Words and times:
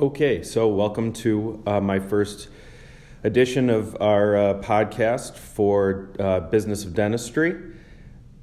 Okay, 0.00 0.42
so 0.42 0.66
welcome 0.66 1.12
to 1.12 1.62
uh, 1.68 1.80
my 1.80 2.00
first 2.00 2.48
edition 3.22 3.70
of 3.70 3.96
our 4.00 4.36
uh, 4.36 4.54
podcast 4.54 5.36
for 5.36 6.10
uh, 6.18 6.40
Business 6.40 6.84
of 6.84 6.94
Dentistry. 6.94 7.54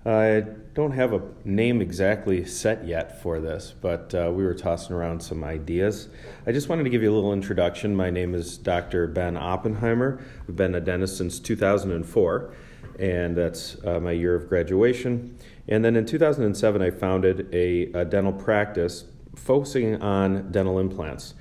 I 0.06 0.46
don't 0.74 0.94
have 0.94 1.12
a 1.12 1.22
name 1.44 1.82
exactly 1.82 2.46
set 2.46 2.88
yet 2.88 3.22
for 3.22 3.42
this, 3.42 3.74
but 3.82 4.16
uh, 4.16 4.32
we 4.34 4.46
were 4.46 4.54
tossing 4.54 4.96
around 4.96 5.20
some 5.20 5.44
ideas. 5.44 6.08
I 6.48 6.54
just 6.54 6.70
wanted 6.70 6.86
to 6.86 6.89
give 6.89 7.04
you 7.04 7.11
a 7.11 7.16
little 7.16 7.34
introduction. 7.34 7.97
My 7.97 8.11
name 8.11 8.33
is 8.33 8.57
Dr. 8.57 9.07
Ben 9.07 9.36
Oppenheimer. 9.36 10.23
I've 10.47 10.55
been 10.55 10.73
a 10.73 10.79
dentist 10.79 11.18
since 11.18 11.38
2004, 11.38 12.55
and 12.97 13.36
that's 13.36 13.75
uh, 13.83 13.99
my 13.99 14.13
year 14.13 14.36
of 14.36 14.47
graduation. 14.47 15.38
And 15.68 15.83
then 15.83 15.97
in 15.97 16.05
2007, 16.05 16.81
I 16.81 16.91
founded 16.91 17.54
a, 17.54 17.91
a 17.91 18.05
dental 18.05 18.31
practice 18.31 19.04
focusing 19.36 20.02
on 20.02 20.52
dental 20.52 20.79
implants. 20.79 21.33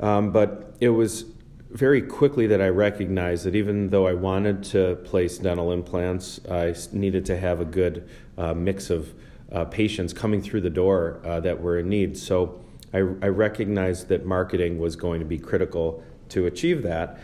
Um, 0.00 0.30
but 0.30 0.76
it 0.80 0.90
was 0.90 1.24
very 1.70 2.00
quickly 2.00 2.46
that 2.46 2.62
I 2.62 2.68
recognized 2.68 3.44
that 3.44 3.54
even 3.54 3.90
though 3.90 4.06
I 4.06 4.14
wanted 4.14 4.62
to 4.64 4.96
place 5.04 5.38
dental 5.38 5.72
implants, 5.72 6.40
I 6.50 6.74
needed 6.92 7.26
to 7.26 7.36
have 7.36 7.60
a 7.60 7.64
good 7.64 8.08
uh, 8.38 8.54
mix 8.54 8.90
of 8.90 9.12
uh, 9.52 9.64
patients 9.64 10.12
coming 10.12 10.40
through 10.42 10.62
the 10.62 10.70
door 10.70 11.20
uh, 11.24 11.40
that 11.40 11.60
were 11.60 11.78
in 11.78 11.88
need. 11.88 12.16
So 12.16 12.60
I, 12.92 12.98
I, 12.98 13.28
recognized 13.28 14.08
that 14.08 14.26
marketing 14.26 14.78
was 14.78 14.94
going 14.94 15.20
to 15.20 15.26
be 15.26 15.38
critical 15.38 16.02
to 16.30 16.46
achieve 16.46 16.82
that. 16.82 17.18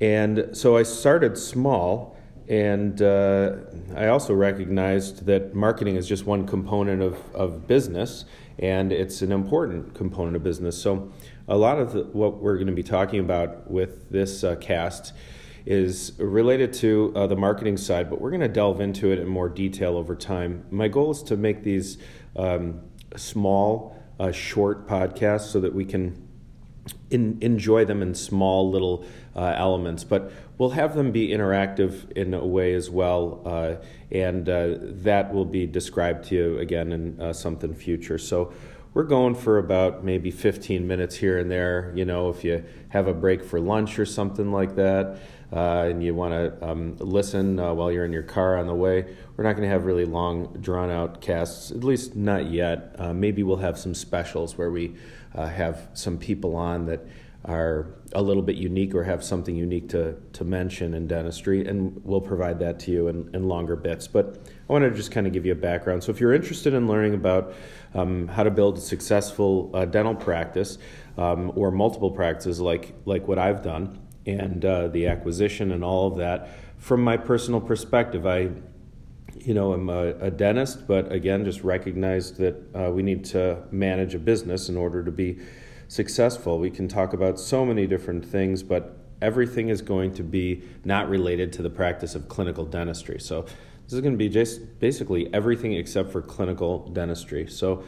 And 0.00 0.50
so 0.52 0.76
I 0.76 0.82
started 0.82 1.36
small. 1.38 2.16
And 2.48 3.00
uh, 3.00 3.56
I 3.96 4.08
also 4.08 4.34
recognized 4.34 5.26
that 5.26 5.54
marketing 5.54 5.96
is 5.96 6.08
just 6.08 6.26
one 6.26 6.46
component 6.46 7.00
of, 7.00 7.16
of 7.32 7.68
business, 7.68 8.24
and 8.58 8.92
it's 8.92 9.22
an 9.22 9.30
important 9.30 9.94
component 9.94 10.34
of 10.34 10.42
business. 10.42 10.76
So 10.76 11.12
a 11.50 11.56
lot 11.56 11.80
of 11.80 11.92
the, 11.92 12.04
what 12.04 12.38
we're 12.38 12.54
going 12.54 12.68
to 12.68 12.72
be 12.72 12.82
talking 12.82 13.18
about 13.18 13.68
with 13.68 14.08
this 14.08 14.44
uh, 14.44 14.54
cast 14.56 15.12
is 15.66 16.12
related 16.18 16.72
to 16.72 17.12
uh, 17.16 17.26
the 17.26 17.36
marketing 17.36 17.76
side, 17.76 18.08
but 18.08 18.20
we're 18.20 18.30
going 18.30 18.40
to 18.40 18.48
delve 18.48 18.80
into 18.80 19.10
it 19.10 19.18
in 19.18 19.26
more 19.26 19.48
detail 19.48 19.96
over 19.96 20.14
time. 20.14 20.64
My 20.70 20.86
goal 20.86 21.10
is 21.10 21.22
to 21.24 21.36
make 21.36 21.64
these 21.64 21.98
um, 22.36 22.80
small, 23.16 24.00
uh, 24.20 24.30
short 24.30 24.86
podcasts 24.86 25.50
so 25.50 25.60
that 25.60 25.74
we 25.74 25.84
can 25.84 26.28
in, 27.10 27.36
enjoy 27.40 27.84
them 27.84 28.00
in 28.00 28.14
small 28.14 28.70
little 28.70 29.04
uh, 29.34 29.54
elements, 29.56 30.04
but 30.04 30.32
we'll 30.56 30.70
have 30.70 30.94
them 30.94 31.10
be 31.10 31.28
interactive 31.28 32.10
in 32.12 32.32
a 32.32 32.46
way 32.46 32.74
as 32.74 32.88
well, 32.88 33.42
uh, 33.44 33.74
and 34.12 34.48
uh, 34.48 34.76
that 34.80 35.34
will 35.34 35.44
be 35.44 35.66
described 35.66 36.26
to 36.26 36.34
you 36.34 36.58
again 36.58 36.92
in 36.92 37.20
uh, 37.20 37.32
something 37.32 37.74
future. 37.74 38.18
So 38.18 38.52
we're 38.92 39.04
going 39.04 39.34
for 39.34 39.58
about 39.58 40.04
maybe 40.04 40.30
15 40.30 40.86
minutes 40.86 41.16
here 41.16 41.38
and 41.38 41.50
there. 41.50 41.92
You 41.94 42.04
know, 42.04 42.28
if 42.30 42.42
you 42.42 42.64
have 42.88 43.06
a 43.06 43.14
break 43.14 43.44
for 43.44 43.60
lunch 43.60 43.98
or 43.98 44.06
something 44.06 44.50
like 44.50 44.74
that, 44.76 45.18
uh, 45.52 45.86
and 45.88 46.02
you 46.02 46.14
want 46.14 46.32
to 46.32 46.68
um, 46.68 46.96
listen 46.98 47.58
uh, 47.58 47.72
while 47.72 47.90
you're 47.90 48.04
in 48.04 48.12
your 48.12 48.22
car 48.22 48.58
on 48.58 48.66
the 48.66 48.74
way, 48.74 49.14
we're 49.36 49.44
not 49.44 49.52
going 49.52 49.62
to 49.62 49.68
have 49.68 49.84
really 49.84 50.04
long, 50.04 50.56
drawn 50.60 50.90
out 50.90 51.20
casts, 51.20 51.70
at 51.70 51.84
least 51.84 52.16
not 52.16 52.50
yet. 52.50 52.94
Uh, 52.98 53.12
maybe 53.12 53.42
we'll 53.42 53.56
have 53.56 53.78
some 53.78 53.94
specials 53.94 54.58
where 54.58 54.70
we 54.70 54.96
uh, 55.34 55.46
have 55.46 55.88
some 55.94 56.18
people 56.18 56.56
on 56.56 56.86
that 56.86 57.06
are 57.44 57.94
a 58.12 58.20
little 58.20 58.42
bit 58.42 58.56
unique 58.56 58.94
or 58.94 59.02
have 59.04 59.24
something 59.24 59.56
unique 59.56 59.88
to, 59.88 60.14
to 60.32 60.44
mention 60.44 60.94
in 60.94 61.06
dentistry, 61.06 61.66
and 61.66 61.98
we'll 62.04 62.20
provide 62.20 62.58
that 62.58 62.78
to 62.80 62.90
you 62.90 63.08
in, 63.08 63.30
in 63.34 63.48
longer 63.48 63.76
bits. 63.76 64.06
But 64.06 64.38
I 64.68 64.72
want 64.72 64.84
to 64.84 64.90
just 64.90 65.10
kind 65.10 65.26
of 65.26 65.32
give 65.32 65.46
you 65.46 65.52
a 65.52 65.56
background. 65.56 66.04
So, 66.04 66.10
if 66.10 66.20
you're 66.20 66.34
interested 66.34 66.74
in 66.74 66.86
learning 66.86 67.14
about 67.14 67.54
um, 67.94 68.28
how 68.28 68.42
to 68.42 68.50
build 68.50 68.78
a 68.78 68.80
successful 68.80 69.70
uh, 69.72 69.84
dental 69.86 70.14
practice 70.14 70.78
um, 71.16 71.52
or 71.56 71.70
multiple 71.70 72.10
practices 72.10 72.60
like, 72.60 72.94
like 73.06 73.26
what 73.26 73.38
I've 73.38 73.62
done, 73.62 73.98
and 74.26 74.64
uh, 74.64 74.88
the 74.88 75.06
acquisition 75.06 75.72
and 75.72 75.82
all 75.82 76.08
of 76.08 76.18
that, 76.18 76.50
from 76.76 77.02
my 77.02 77.16
personal 77.16 77.60
perspective, 77.60 78.26
I 78.26 78.50
you 79.38 79.54
know, 79.54 79.72
I'm 79.72 79.88
a, 79.88 80.08
a, 80.20 80.30
dentist, 80.30 80.86
but 80.86 81.10
again, 81.10 81.44
just 81.44 81.62
recognize 81.62 82.32
that 82.34 82.56
uh, 82.74 82.90
we 82.90 83.02
need 83.02 83.24
to 83.26 83.62
manage 83.70 84.14
a 84.14 84.18
business 84.18 84.68
in 84.68 84.76
order 84.76 85.02
to 85.02 85.10
be 85.10 85.38
successful. 85.90 86.60
We 86.60 86.70
can 86.70 86.86
talk 86.86 87.14
about 87.14 87.40
so 87.40 87.66
many 87.66 87.84
different 87.84 88.24
things, 88.24 88.62
but 88.62 88.96
everything 89.20 89.70
is 89.70 89.82
going 89.82 90.14
to 90.14 90.22
be 90.22 90.62
not 90.84 91.08
related 91.08 91.52
to 91.54 91.62
the 91.62 91.68
practice 91.68 92.14
of 92.14 92.28
clinical 92.28 92.64
dentistry. 92.64 93.18
So 93.18 93.42
this 93.42 93.94
is 93.94 94.00
going 94.00 94.12
to 94.12 94.18
be 94.18 94.28
just 94.28 94.78
basically 94.78 95.34
everything 95.34 95.72
except 95.72 96.12
for 96.12 96.22
clinical 96.22 96.88
dentistry. 96.90 97.48
So 97.48 97.82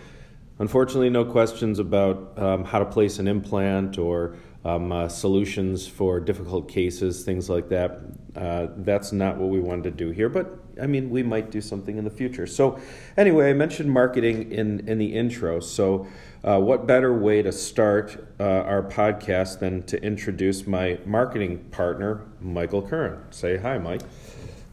unfortunately, 0.58 1.10
no 1.10 1.24
questions 1.24 1.78
about 1.78 2.36
um, 2.36 2.64
how 2.64 2.80
to 2.80 2.86
place 2.86 3.20
an 3.20 3.28
implant 3.28 3.98
or 3.98 4.36
um, 4.64 4.92
uh, 4.92 5.08
solutions 5.08 5.86
for 5.86 6.20
difficult 6.20 6.68
cases, 6.68 7.24
things 7.24 7.50
like 7.50 7.68
that. 7.68 8.00
Uh, 8.36 8.68
that's 8.78 9.12
not 9.12 9.36
what 9.36 9.50
we 9.50 9.60
wanted 9.60 9.84
to 9.84 9.90
do 9.90 10.10
here, 10.10 10.28
but 10.28 10.58
I 10.80 10.86
mean, 10.86 11.10
we 11.10 11.22
might 11.22 11.50
do 11.50 11.60
something 11.60 11.98
in 11.98 12.04
the 12.04 12.10
future. 12.10 12.46
So, 12.46 12.78
anyway, 13.16 13.50
I 13.50 13.52
mentioned 13.52 13.90
marketing 13.90 14.52
in, 14.52 14.88
in 14.88 14.98
the 14.98 15.14
intro. 15.14 15.60
So, 15.60 16.06
uh, 16.44 16.58
what 16.58 16.86
better 16.86 17.12
way 17.12 17.42
to 17.42 17.52
start 17.52 18.34
uh, 18.40 18.44
our 18.44 18.82
podcast 18.82 19.60
than 19.60 19.82
to 19.84 20.02
introduce 20.02 20.66
my 20.66 20.98
marketing 21.04 21.58
partner, 21.70 22.22
Michael 22.40 22.82
Curran? 22.82 23.20
Say 23.30 23.58
hi, 23.58 23.78
Mike. 23.78 24.00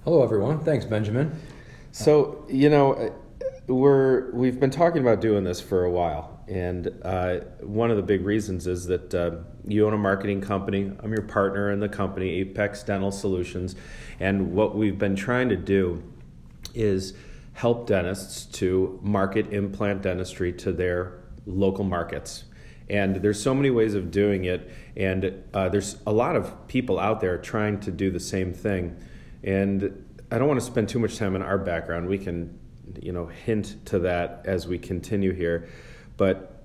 Hello, 0.03 0.23
everyone. 0.23 0.59
Thanks, 0.59 0.85
Benjamin. 0.85 1.39
So, 1.91 2.45
you 2.49 2.69
know, 2.69 3.13
we're 3.67 4.31
we've 4.31 4.59
been 4.59 4.71
talking 4.71 5.01
about 5.01 5.21
doing 5.21 5.43
this 5.43 5.61
for 5.61 5.83
a 5.83 5.91
while, 5.91 6.38
and 6.49 6.91
uh, 7.03 7.41
one 7.61 7.91
of 7.91 7.97
the 7.97 8.03
big 8.03 8.25
reasons 8.25 8.65
is 8.65 8.87
that 8.87 9.13
uh, 9.13 9.31
you 9.67 9.85
own 9.85 9.93
a 9.93 9.97
marketing 9.97 10.41
company. 10.41 10.91
I'm 10.99 11.11
your 11.11 11.21
partner 11.21 11.71
in 11.71 11.79
the 11.79 11.87
company, 11.87 12.29
Apex 12.39 12.81
Dental 12.81 13.11
Solutions, 13.11 13.75
and 14.19 14.51
what 14.51 14.75
we've 14.75 14.97
been 14.97 15.15
trying 15.15 15.49
to 15.49 15.55
do 15.55 16.01
is 16.73 17.13
help 17.53 17.87
dentists 17.87 18.45
to 18.45 18.99
market 19.03 19.53
implant 19.53 20.01
dentistry 20.01 20.51
to 20.53 20.71
their 20.71 21.23
local 21.45 21.83
markets. 21.83 22.45
And 22.89 23.17
there's 23.17 23.41
so 23.41 23.53
many 23.53 23.69
ways 23.69 23.93
of 23.93 24.09
doing 24.09 24.45
it, 24.45 24.71
and 24.97 25.43
uh, 25.53 25.69
there's 25.69 25.97
a 26.07 26.11
lot 26.11 26.35
of 26.35 26.67
people 26.67 26.99
out 26.99 27.19
there 27.19 27.37
trying 27.37 27.79
to 27.81 27.91
do 27.91 28.09
the 28.09 28.19
same 28.19 28.53
thing. 28.53 28.97
And 29.43 30.03
I 30.31 30.39
don't 30.39 30.47
want 30.47 30.59
to 30.59 30.65
spend 30.65 30.89
too 30.89 30.97
much 30.97 31.17
time 31.17 31.35
on 31.35 31.43
our 31.43 31.59
background. 31.59 32.07
We 32.07 32.17
can 32.17 32.57
you 32.99 33.11
know 33.11 33.27
hint 33.27 33.85
to 33.85 33.99
that 33.99 34.41
as 34.45 34.67
we 34.67 34.79
continue 34.79 35.31
here 35.31 35.69
but 36.19 36.63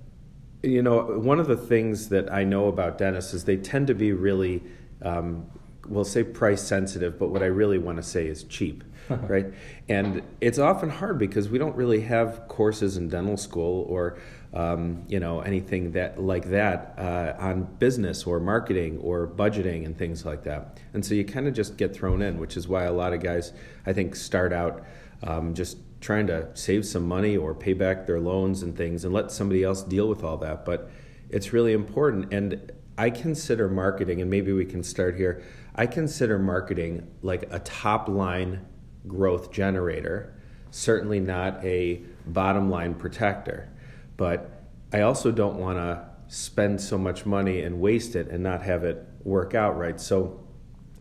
you 0.63 0.83
know 0.83 1.03
one 1.19 1.41
of 1.41 1.47
the 1.47 1.57
things 1.57 2.11
that 2.11 2.31
i 2.31 2.45
know 2.45 2.69
about 2.69 2.99
dentists 2.99 3.33
is 3.33 3.45
they 3.45 3.57
tend 3.57 3.87
to 3.87 3.95
be 3.95 4.13
really 4.13 4.63
um, 5.03 5.47
we'll 5.87 6.05
say 6.05 6.23
price 6.23 6.63
sensitive 6.63 7.19
but 7.19 7.29
what 7.29 7.43
i 7.43 7.47
really 7.47 7.79
want 7.79 7.97
to 7.97 8.03
say 8.03 8.27
is 8.27 8.45
cheap 8.45 8.85
right? 9.11 9.47
And 9.89 10.23
it's 10.41 10.59
often 10.59 10.89
hard 10.89 11.19
because 11.19 11.49
we 11.49 11.59
don't 11.59 11.77
really 11.77 12.01
have 12.03 12.49
courses 12.49 12.97
in 12.97 13.09
dental 13.09 13.37
school 13.37 13.85
or 13.89 14.19
um, 14.53 15.05
you 15.09 15.19
know 15.19 15.41
anything 15.41 15.93
that 15.93 16.23
like 16.23 16.47
that 16.51 16.95
uh, 16.97 17.35
on 17.39 17.65
business 17.79 18.25
or 18.25 18.41
marketing 18.41 18.99
or 18.99 19.27
budgeting 19.27 19.85
and 19.85 19.99
things 19.99 20.25
like 20.25 20.45
that. 20.45 20.79
And 20.95 21.05
so 21.05 21.15
you 21.15 21.25
kind 21.25 21.49
of 21.49 21.55
just 21.55 21.77
get 21.77 21.95
thrown 21.95 22.23
in 22.23 22.39
which 22.39 22.57
is 22.57 22.69
why 22.69 22.85
a 22.85 22.93
lot 22.93 23.13
of 23.13 23.23
guys 23.23 23.53
i 23.87 23.93
think 23.93 24.15
start 24.15 24.53
out 24.53 24.85
um, 25.23 25.55
just 25.55 25.79
trying 26.05 26.27
to 26.27 26.47
save 26.53 26.85
some 26.85 27.09
money 27.09 27.35
or 27.35 27.55
pay 27.55 27.73
back 27.73 28.07
their 28.07 28.21
loans 28.21 28.63
and 28.63 28.77
things 28.77 29.07
and 29.07 29.15
let 29.15 29.33
somebody 29.33 29.65
else 29.65 29.83
deal 29.83 30.07
with 30.07 30.23
all 30.23 30.37
that. 30.37 30.63
But 30.67 30.91
it's 31.31 31.55
really 31.55 31.73
important. 31.73 32.31
And 32.31 32.71
I 32.99 33.09
consider 33.09 33.71
marketing, 33.71 34.21
and 34.21 34.31
maybe 34.31 34.53
we 34.53 34.67
can 34.67 34.83
start 34.83 35.17
here. 35.17 35.43
I 35.75 35.87
consider 35.87 36.39
marketing 36.39 37.11
like 37.23 37.49
a 37.51 37.59
top 37.61 38.11
line 38.11 38.67
growth 39.09 39.51
generator, 39.51 40.39
certainly 40.71 41.21
not 41.21 41.65
a 41.65 42.03
bottom 42.27 42.69
line 42.69 42.95
protector. 42.97 43.71
But 44.19 44.63
I 44.93 45.01
also 45.01 45.33
don't 45.33 45.57
want 45.57 45.79
to 45.79 46.07
spend 46.29 46.83
so 46.83 46.99
much 46.99 47.25
money 47.25 47.63
and 47.63 47.81
waste 47.81 48.15
it 48.15 48.29
and 48.29 48.43
not 48.43 48.63
have 48.63 48.85
it 48.85 49.03
work 49.23 49.55
out 49.55 49.79
right. 49.79 49.99
So, 49.99 50.41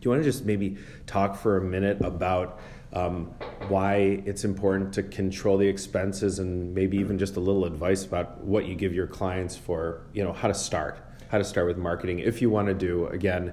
you 0.00 0.10
want 0.10 0.22
to 0.22 0.30
just 0.30 0.46
maybe 0.46 0.78
talk 1.06 1.36
for 1.36 1.58
a 1.58 1.62
minute 1.62 2.00
about 2.00 2.58
um, 2.94 3.26
why 3.68 4.22
it's 4.24 4.44
important 4.44 4.92
to 4.94 5.02
control 5.02 5.58
the 5.58 5.66
expenses 5.66 6.38
and 6.38 6.74
maybe 6.74 6.96
even 6.96 7.18
just 7.18 7.36
a 7.36 7.40
little 7.40 7.64
advice 7.64 8.04
about 8.04 8.40
what 8.42 8.66
you 8.66 8.74
give 8.74 8.94
your 8.94 9.06
clients 9.06 9.56
for 9.56 10.06
you 10.12 10.22
know 10.22 10.32
how 10.32 10.48
to 10.48 10.54
start 10.54 10.98
how 11.28 11.38
to 11.38 11.44
start 11.44 11.66
with 11.66 11.76
marketing 11.76 12.20
if 12.20 12.40
you 12.40 12.48
want 12.48 12.68
to 12.68 12.74
do 12.74 13.06
again 13.08 13.52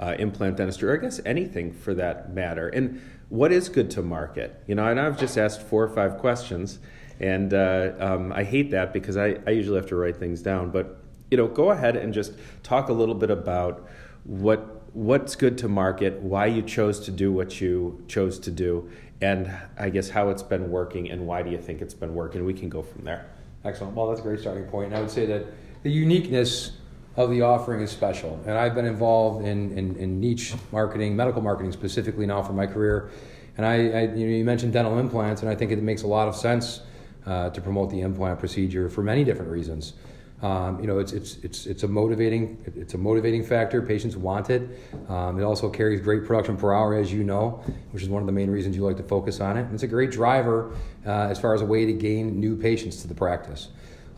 uh, 0.00 0.16
implant 0.18 0.56
dentistry 0.56 0.88
or 0.88 0.94
i 0.94 1.00
guess 1.00 1.20
anything 1.24 1.72
for 1.72 1.94
that 1.94 2.32
matter. 2.32 2.68
And 2.68 3.00
what 3.28 3.52
is 3.52 3.68
good 3.68 3.90
to 3.92 4.02
market? 4.02 4.60
You 4.66 4.74
know 4.74 4.86
and 4.86 4.98
i've 4.98 5.18
just 5.18 5.38
asked 5.38 5.62
four 5.62 5.84
or 5.84 5.88
five 5.88 6.18
questions 6.18 6.80
and 7.20 7.54
uh, 7.54 7.92
um, 8.00 8.32
i 8.32 8.42
hate 8.42 8.70
that 8.72 8.92
because 8.92 9.16
I, 9.16 9.36
I 9.46 9.50
usually 9.50 9.76
have 9.76 9.88
to 9.88 9.96
write 9.96 10.16
things 10.16 10.42
down 10.42 10.70
but 10.70 11.04
you 11.30 11.36
know 11.36 11.46
go 11.46 11.70
ahead 11.70 11.96
and 11.96 12.12
just 12.12 12.32
talk 12.62 12.88
a 12.88 12.92
little 12.92 13.14
bit 13.14 13.30
about 13.30 13.86
what 14.24 14.76
what's 14.92 15.36
good 15.36 15.56
to 15.58 15.68
market, 15.68 16.20
why 16.20 16.46
you 16.46 16.62
chose 16.62 16.98
to 17.00 17.10
do 17.10 17.32
what 17.32 17.60
you 17.60 18.02
chose 18.08 18.38
to 18.40 18.50
do, 18.50 18.90
and 19.20 19.50
I 19.78 19.90
guess 19.90 20.10
how 20.10 20.30
it's 20.30 20.42
been 20.42 20.70
working 20.70 21.10
and 21.10 21.26
why 21.26 21.42
do 21.42 21.50
you 21.50 21.58
think 21.58 21.80
it's 21.80 21.94
been 21.94 22.14
working. 22.14 22.44
We 22.44 22.54
can 22.54 22.68
go 22.68 22.82
from 22.82 23.04
there. 23.04 23.30
Excellent. 23.64 23.94
Well, 23.94 24.08
that's 24.08 24.20
a 24.20 24.22
great 24.22 24.40
starting 24.40 24.64
point. 24.64 24.86
And 24.86 24.96
I 24.96 25.00
would 25.00 25.10
say 25.10 25.26
that 25.26 25.46
the 25.82 25.90
uniqueness 25.90 26.72
of 27.16 27.30
the 27.30 27.42
offering 27.42 27.82
is 27.82 27.90
special. 27.90 28.40
And 28.46 28.56
I've 28.56 28.74
been 28.74 28.86
involved 28.86 29.44
in, 29.44 29.76
in, 29.76 29.96
in 29.96 30.20
niche 30.20 30.54
marketing, 30.72 31.14
medical 31.14 31.42
marketing 31.42 31.72
specifically 31.72 32.26
now 32.26 32.42
for 32.42 32.52
my 32.52 32.66
career. 32.66 33.10
And 33.56 33.66
I, 33.66 33.74
I 33.74 34.00
you, 34.14 34.26
know, 34.26 34.36
you 34.36 34.44
mentioned 34.44 34.72
dental 34.72 34.98
implants, 34.98 35.42
and 35.42 35.50
I 35.50 35.54
think 35.54 35.70
it 35.70 35.82
makes 35.82 36.02
a 36.02 36.06
lot 36.06 36.28
of 36.28 36.36
sense 36.36 36.80
uh, 37.26 37.50
to 37.50 37.60
promote 37.60 37.90
the 37.90 38.00
implant 38.00 38.38
procedure 38.38 38.88
for 38.88 39.02
many 39.02 39.24
different 39.24 39.50
reasons. 39.50 39.94
Um, 40.42 40.80
you 40.80 40.86
know, 40.86 40.98
it's, 40.98 41.12
it's, 41.12 41.36
it's, 41.42 41.66
it's 41.66 41.82
a 41.82 41.88
motivating 41.88 42.56
it's 42.74 42.94
a 42.94 42.98
motivating 42.98 43.44
factor. 43.44 43.82
Patients 43.82 44.16
want 44.16 44.48
it. 44.48 44.62
Um, 45.08 45.38
it 45.38 45.42
also 45.42 45.68
carries 45.68 46.00
great 46.00 46.24
production 46.24 46.56
per 46.56 46.72
hour, 46.72 46.94
as 46.94 47.12
you 47.12 47.24
know, 47.24 47.62
which 47.90 48.02
is 48.02 48.08
one 48.08 48.22
of 48.22 48.26
the 48.26 48.32
main 48.32 48.50
reasons 48.50 48.74
you 48.74 48.82
like 48.82 48.96
to 48.96 49.02
focus 49.02 49.40
on 49.40 49.58
it. 49.58 49.62
And 49.62 49.74
it's 49.74 49.82
a 49.82 49.88
great 49.88 50.10
driver 50.10 50.74
uh, 51.06 51.28
as 51.28 51.38
far 51.38 51.54
as 51.54 51.60
a 51.60 51.66
way 51.66 51.84
to 51.84 51.92
gain 51.92 52.40
new 52.40 52.56
patients 52.56 53.02
to 53.02 53.08
the 53.08 53.14
practice. 53.14 53.68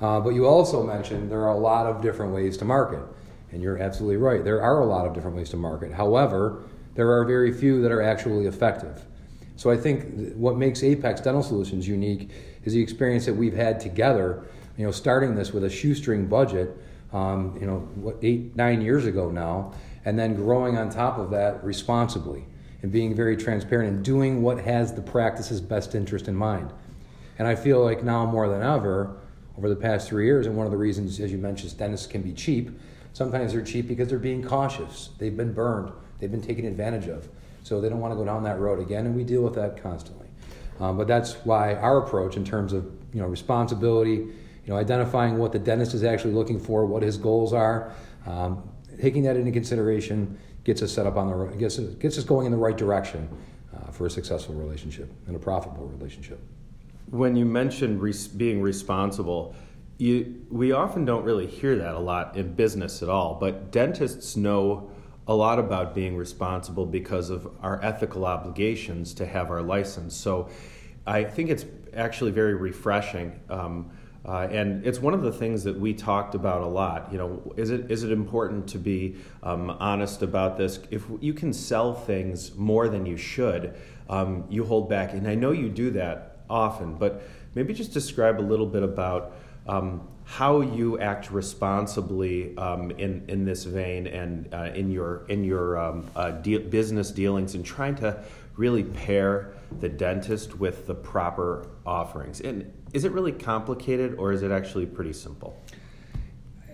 Uh, 0.01 0.21
but 0.21 0.31
you 0.31 0.47
also 0.47 0.85
mentioned 0.85 1.31
there 1.31 1.43
are 1.43 1.55
a 1.55 1.59
lot 1.59 1.87
of 1.87 2.01
different 2.03 2.33
ways 2.33 2.57
to 2.59 2.65
market, 2.65 3.03
and 3.51 3.61
you're 3.61 3.79
absolutely 3.79 4.17
right. 4.17 4.45
There 4.45 4.63
are 4.63 4.81
a 4.81 4.87
lot 4.87 5.07
of 5.07 5.15
different 5.15 5.37
ways 5.37 5.51
to 5.51 5.57
market. 5.57 5.93
However, 5.93 6.63
there 6.95 7.11
are 7.11 7.25
very 7.25 7.53
few 7.53 7.83
that 7.83 7.91
are 7.91 8.03
actually 8.03 8.47
effective. 8.47 9.03
So 9.57 9.71
I 9.71 9.77
think 9.77 10.35
what 10.35 10.57
makes 10.57 10.83
Apex 10.83 11.21
Dental 11.21 11.43
Solutions 11.43 11.87
unique 11.87 12.31
is 12.65 12.73
the 12.73 12.81
experience 12.81 13.27
that 13.27 13.35
we've 13.35 13.55
had 13.55 13.81
together 13.81 14.45
you 14.77 14.85
know, 14.85 14.91
starting 14.91 15.35
this 15.35 15.53
with 15.53 15.65
a 15.65 15.71
shoestring 15.71 16.27
budget, 16.27 16.77
um, 17.13 17.57
you 17.61 17.67
know, 17.67 17.81
what, 17.97 18.17
eight, 18.23 18.57
nine 18.57 18.81
years 18.81 19.07
ago 19.07 19.31
now, 19.31 19.73
and 20.05 20.19
then 20.19 20.35
growing 20.35 20.77
on 20.77 20.91
top 20.91 21.19
of 21.19 21.31
that 21.31 21.63
responsibly 21.63 22.45
and 22.83 22.91
being 22.91 23.15
very 23.15 23.37
transparent 23.37 23.95
and 23.95 24.05
doing 24.05 24.43
what 24.43 24.59
has 24.59 24.93
the 24.93 25.03
practice's 25.03 25.61
best 25.61 25.95
interest 25.95 26.27
in 26.27 26.35
mind. 26.35 26.73
And 27.39 27.47
I 27.47 27.55
feel 27.55 27.83
like 27.83 28.03
now 28.03 28.27
more 28.27 28.49
than 28.49 28.63
ever, 28.63 29.17
over 29.57 29.69
the 29.69 29.77
past 29.77 30.09
three 30.09 30.25
years, 30.25 30.47
and 30.47 30.57
one 30.57 30.67
of 30.67 30.73
the 30.73 30.79
reasons, 30.79 31.21
as 31.21 31.31
you 31.31 31.39
mentioned, 31.39 31.77
dentists 31.77 32.07
can 32.07 32.23
be 32.23 32.33
cheap. 32.33 32.71
Sometimes 33.13 33.53
they're 33.53 33.63
cheap 33.63 33.87
because 33.87 34.09
they're 34.09 34.19
being 34.19 34.43
cautious. 34.43 35.11
They've 35.19 35.37
been 35.37 35.53
burned. 35.53 35.93
They've 36.19 36.31
been 36.31 36.43
taken 36.43 36.65
advantage 36.65 37.09
of. 37.09 37.29
So 37.63 37.81
they 37.81 37.89
don't 37.89 38.01
want 38.01 38.13
to 38.13 38.17
go 38.17 38.25
down 38.25 38.43
that 38.45 38.59
road 38.59 38.81
again, 38.81 39.07
and 39.07 39.15
we 39.15 39.25
deal 39.25 39.43
with 39.43 39.55
that 39.55 39.81
constantly. 39.83 40.27
Um, 40.81 40.97
but 40.97 41.07
that's 41.07 41.35
why 41.45 41.75
our 41.75 41.99
approach, 41.99 42.37
in 42.37 42.45
terms 42.45 42.73
of 42.73 42.85
you 43.13 43.21
know 43.21 43.27
responsibility, 43.27 44.29
you 44.65 44.73
know, 44.73 44.79
identifying 44.79 45.39
what 45.39 45.53
the 45.53 45.59
dentist 45.59 45.95
is 45.95 46.05
actually 46.05 46.35
looking 46.35 46.61
for, 46.61 46.87
what 46.87 47.03
his 47.03 47.17
goals 47.17 47.53
are, 47.53 47.93
um, 48.27 48.69
taking 49.01 49.23
that 49.25 49.37
into 49.37 49.51
consideration 49.51 50.39
gets 50.65 50.83
us 50.83 50.93
set 50.93 51.07
up 51.07 51.17
on 51.17 51.29
the 51.29 51.57
gets 51.57 51.79
us, 51.79 51.95
gets 51.95 52.19
us 52.19 52.25
going 52.25 52.47
in 52.47 52.53
the 52.53 52.59
right 52.59 52.77
direction 52.77 53.29
uh, 53.75 53.91
for 53.91 54.07
a 54.07 54.11
successful 54.11 54.55
relationship 54.55 55.11
and 55.27 55.35
a 55.35 55.39
profitable 55.39 55.89
relationship. 55.89 56.41
When 57.11 57.35
you 57.35 57.45
mentioned 57.45 58.01
res- 58.01 58.29
being 58.29 58.63
responsible, 58.63 59.55
you, 59.99 60.45
we 60.51 60.73
often 60.73 61.05
don't 61.05 61.25
really 61.25 61.47
hear 61.47 61.77
that 61.77 61.95
a 61.95 61.99
lot 61.99 62.37
in 62.37 62.55
business 62.55 63.03
at 63.03 63.09
all, 63.09 63.35
but 63.35 63.71
dentists 63.71 64.37
know 64.37 64.91
a 65.27 65.35
lot 65.35 65.59
about 65.59 65.95
being 65.95 66.17
responsible 66.17 66.87
because 66.87 67.31
of 67.31 67.49
our 67.61 67.83
ethical 67.85 68.25
obligations 68.25 69.15
to 69.15 69.27
have 69.27 69.51
our 69.51 69.63
license. 69.63 70.17
So 70.17 70.49
I 71.07 71.25
think 71.25 71.51
it's 71.51 71.65
actually 71.95 72.31
very 72.31 72.55
refreshing. 72.55 73.39
Um, 73.49 73.91
uh, 74.25 74.47
and 74.51 74.87
it's 74.87 75.01
one 75.01 75.15
of 75.15 75.23
the 75.23 75.33
things 75.33 75.65
that 75.65 75.79
we 75.79 75.93
talked 75.93 76.35
about 76.35 76.63
a 76.63 76.67
lot. 76.67 77.11
You 77.11 77.19
know, 77.19 77.53
is 77.57 77.71
it 77.71 77.91
is 77.91 78.05
it 78.05 78.13
important 78.13 78.69
to 78.69 78.79
be 78.79 79.17
um, 79.43 79.71
honest 79.71 80.23
about 80.23 80.57
this? 80.57 80.79
If 80.91 81.05
you 81.21 81.35
can 81.35 81.53
sell 81.53 81.93
things 81.93 82.55
more 82.55 82.89
than 82.89 83.05
you 83.05 83.17
should, 83.17 83.75
um, 84.09 84.45
you 84.49 84.65
hold 84.65 84.89
back. 84.89 85.13
And 85.13 85.27
I 85.27 85.35
know 85.35 85.51
you 85.51 85.69
do 85.69 85.91
that 85.93 86.39
often, 86.49 86.95
but 86.95 87.23
maybe 87.55 87.75
just 87.75 87.93
describe 87.93 88.39
a 88.39 88.43
little 88.43 88.67
bit 88.67 88.85
about 88.85 89.35
um, 89.67 90.07
how 90.25 90.61
you 90.61 91.01
act 91.01 91.33
responsibly 91.33 92.57
um, 92.57 92.93
in 92.93 93.25
in 93.27 93.45
this 93.45 93.65
vein 93.65 94.07
and 94.07 94.55
uh, 94.55 94.71
in 94.75 94.93
your 94.93 95.25
in 95.29 95.43
your 95.43 95.79
um, 95.79 96.09
uh, 96.15 96.31
de- 96.31 96.59
business 96.59 97.11
dealings 97.11 97.57
and 97.57 97.65
trying 97.65 97.97
to 97.97 98.23
really 98.57 98.85
pair 98.85 99.53
the 99.81 99.89
dentist 99.89 100.59
with 100.59 100.87
the 100.87 100.95
proper 100.95 101.67
offerings. 101.85 102.41
And 102.41 102.73
is 102.93 103.05
it 103.05 103.13
really 103.13 103.33
complicated 103.33 104.15
or 104.19 104.33
is 104.33 104.43
it 104.43 104.51
actually 104.51 104.87
pretty 104.87 105.13
simple? 105.13 105.59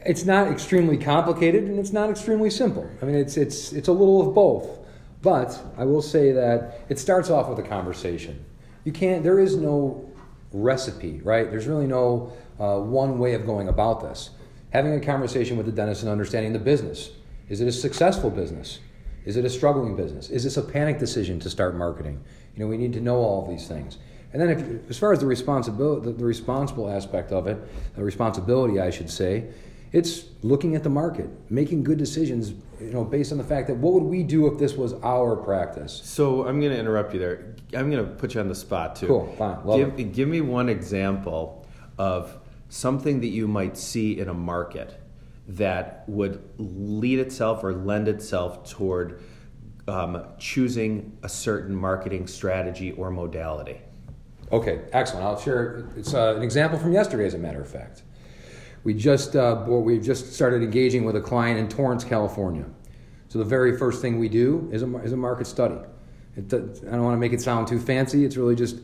It's 0.05 0.25
not 0.25 0.49
extremely 0.49 0.97
complicated 0.97 1.65
and 1.65 1.79
it's 1.79 1.93
not 1.93 2.11
extremely 2.11 2.51
simple. 2.51 2.89
I 3.03 3.05
mean, 3.05 3.17
it's, 3.17 3.37
it's, 3.37 3.73
it's 3.73 3.89
a 3.89 3.93
little 3.93 4.27
of 4.27 4.35
both. 4.35 4.79
But 5.23 5.61
I 5.77 5.85
will 5.85 6.03
say 6.03 6.33
that 6.33 6.81
it 6.89 6.99
starts 6.99 7.31
off 7.31 7.49
with 7.49 7.59
a 7.59 7.69
conversation. 7.69 8.45
You 8.85 8.93
can't, 8.93 9.23
there 9.23 9.41
is 9.41 9.57
no 9.57 10.09
recipe, 10.53 11.21
right? 11.23 11.51
There's 11.51 11.67
really 11.67 11.87
no 11.87 12.33
uh, 12.59 12.79
one 12.79 13.19
way 13.19 13.35
of 13.35 13.45
going 13.45 13.69
about 13.69 14.01
this. 14.01 14.31
Having 14.71 14.95
a 14.95 15.01
conversation 15.01 15.57
with 15.57 15.67
the 15.67 15.73
dentist 15.73 16.03
and 16.03 16.11
understanding 16.11 16.53
the 16.53 16.59
business. 16.59 17.11
Is 17.49 17.61
it 17.61 17.69
a 17.69 17.73
successful 17.73 18.31
business? 18.31 18.79
Is 19.25 19.37
it 19.37 19.45
a 19.45 19.51
struggling 19.51 19.97
business? 19.97 20.31
Is 20.31 20.45
this 20.45 20.57
a 20.57 20.63
panic 20.63 20.99
decision 20.99 21.41
to 21.41 21.51
start 21.51 21.77
marketing? 21.77 22.23
You 22.55 22.65
know, 22.65 22.69
we 22.69 22.77
need 22.77 22.93
to 22.95 23.01
know 23.01 23.17
all 23.17 23.43
of 23.45 23.51
these 23.51 23.67
things. 23.67 23.99
And 24.33 24.43
then, 24.43 24.51
if, 24.51 24.91
as 24.91 24.99
far 24.99 25.13
as 25.13 25.21
the 25.21 25.27
responsibility, 25.27 26.07
the, 26.07 26.13
the 26.13 26.25
responsible 26.25 26.91
aspect 26.91 27.33
of 27.33 27.47
it, 27.47 27.59
the 27.97 28.05
responsibility, 28.05 28.81
I 28.81 28.91
should 28.91 29.11
say, 29.11 29.49
it's 29.93 30.25
looking 30.43 30.77
at 30.77 30.83
the 30.83 30.91
market, 30.91 31.31
making 31.51 31.83
good 31.83 31.99
decisions, 31.99 32.53
you 32.79 32.93
know, 32.93 33.05
based 33.05 33.33
on 33.33 33.39
the 33.39 33.45
fact 33.45 33.69
that 33.69 33.77
what 33.77 33.95
would 33.95 34.03
we 34.03 34.23
do 34.23 34.47
if 34.47 34.59
this 34.59 34.75
was 34.75 34.93
our 35.03 35.35
practice? 35.35 36.01
So 36.05 36.47
I'm 36.47 36.61
going 36.61 36.73
to 36.73 36.79
interrupt 36.79 37.15
you 37.15 37.21
there. 37.21 37.55
I'm 37.75 37.91
going 37.91 38.05
to 38.05 38.13
put 38.13 38.35
you 38.35 38.41
on 38.41 38.49
the 38.49 38.55
spot 38.55 38.97
too. 38.97 39.07
Cool, 39.07 39.35
fine. 39.39 39.65
Love 39.65 39.79
give, 39.79 40.01
it. 40.01 40.13
give 40.13 40.29
me 40.29 40.43
one 40.43 40.69
example 40.69 41.67
of 41.97 42.37
something 42.69 43.21
that 43.21 43.29
you 43.29 43.49
might 43.49 43.79
see 43.79 44.19
in 44.19 44.29
a 44.29 44.35
market 44.35 45.01
that 45.49 46.05
would 46.07 46.43
lead 46.59 47.19
itself 47.19 47.65
or 47.65 47.73
lend 47.73 48.09
itself 48.09 48.69
toward 48.69 49.23
um, 49.87 50.23
choosing 50.39 51.17
a 51.23 51.29
certain 51.29 51.75
marketing 51.75 52.27
strategy 52.27 52.93
or 52.93 53.11
modality. 53.11 53.81
Okay, 54.51 54.81
excellent. 54.93 55.27
I'll 55.27 55.39
share. 55.39 55.89
It's 55.97 56.15
uh, 56.15 56.35
an 56.37 56.43
example 56.43 56.79
from 56.79 56.93
yesterday, 56.93 57.27
as 57.27 57.35
a 57.35 57.39
matter 57.39 57.61
of 57.61 57.69
fact. 57.69 58.03
We 58.85 58.95
just 58.95 59.37
uh, 59.37 59.65
we 59.67 59.99
just 59.99 60.33
started 60.33 60.63
engaging 60.63 61.05
with 61.05 61.17
a 61.17 61.21
client 61.21 61.59
in 61.59 61.69
Torrance, 61.69 62.05
California. 62.05 62.65
So 63.29 63.39
the 63.39 63.45
very 63.45 63.77
first 63.77 64.01
thing 64.01 64.19
we 64.19 64.29
do 64.29 64.69
is 64.73 64.83
a, 64.83 64.97
is 64.99 65.13
a 65.13 65.17
market 65.17 65.47
study. 65.47 65.77
It, 66.37 66.53
I 66.55 66.93
don't 66.93 67.03
want 67.03 67.15
to 67.15 67.21
make 67.21 67.33
it 67.33 67.43
sound 67.43 67.69
too 67.69 67.79
fancy. 67.79 68.25
It's 68.25 68.37
really 68.37 68.55
just 68.55 68.81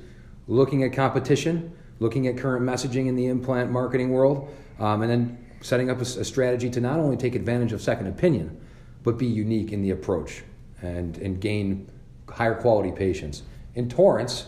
looking 0.49 0.83
at 0.83 0.93
competition, 0.93 1.73
looking 1.99 2.27
at 2.27 2.37
current 2.37 2.63
messaging 2.63 3.07
in 3.07 3.17
the 3.17 3.27
implant 3.27 3.71
marketing 3.71 4.11
world, 4.11 4.53
um, 4.79 5.01
and 5.01 5.11
then 5.11 5.39
setting 5.63 5.89
up 5.89 5.99
a, 5.99 6.03
a 6.03 6.25
strategy 6.25 6.69
to 6.69 6.81
not 6.81 6.99
only 6.99 7.17
take 7.17 7.35
advantage 7.35 7.73
of 7.73 7.81
second 7.81 8.09
opinion, 8.09 8.61
but 9.03 9.17
be 9.17 9.27
unique 9.27 9.73
in 9.73 9.81
the 9.81 9.93
approach 9.93 10.43
and, 10.83 11.17
and 11.19 11.41
gain 11.41 11.91
higher 12.29 12.55
quality 12.55 12.93
patients. 12.93 13.45
In 13.75 13.89
Torrance, 13.89 14.47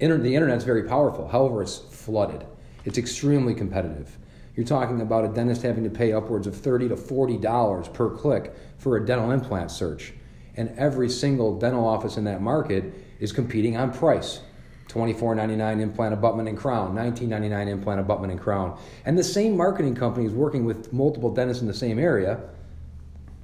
Inter- 0.00 0.18
the 0.18 0.34
internet's 0.34 0.64
very 0.64 0.84
powerful. 0.84 1.28
However, 1.28 1.62
it's 1.62 1.78
flooded. 1.78 2.44
It's 2.84 2.98
extremely 2.98 3.54
competitive. 3.54 4.18
You're 4.56 4.66
talking 4.66 5.00
about 5.00 5.24
a 5.24 5.28
dentist 5.28 5.62
having 5.62 5.84
to 5.84 5.90
pay 5.90 6.12
upwards 6.12 6.46
of 6.46 6.56
30 6.56 6.88
to 6.88 6.96
$40 6.96 7.94
per 7.94 8.10
click 8.10 8.54
for 8.78 8.96
a 8.96 9.06
dental 9.06 9.30
implant 9.30 9.70
search. 9.70 10.12
And 10.56 10.76
every 10.76 11.08
single 11.08 11.58
dental 11.58 11.86
office 11.86 12.16
in 12.16 12.24
that 12.24 12.42
market 12.42 12.92
is 13.20 13.32
competing 13.32 13.76
on 13.76 13.92
price. 13.92 14.40
$24.99 14.88 15.80
implant 15.80 16.12
abutment 16.12 16.48
and 16.48 16.58
crown, 16.58 16.96
$19.99 16.96 17.68
implant 17.68 18.00
abutment 18.00 18.32
and 18.32 18.40
crown. 18.40 18.76
And 19.04 19.16
the 19.16 19.22
same 19.22 19.56
marketing 19.56 19.94
company 19.94 20.26
is 20.26 20.32
working 20.32 20.64
with 20.64 20.92
multiple 20.92 21.32
dentists 21.32 21.60
in 21.60 21.68
the 21.68 21.74
same 21.74 21.98
area, 21.98 22.40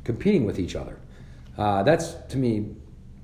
competing 0.03 0.45
with 0.45 0.59
each 0.59 0.75
other. 0.75 0.99
Uh, 1.57 1.85
that's, 1.85 2.15
to 2.31 2.37
me, 2.37 2.75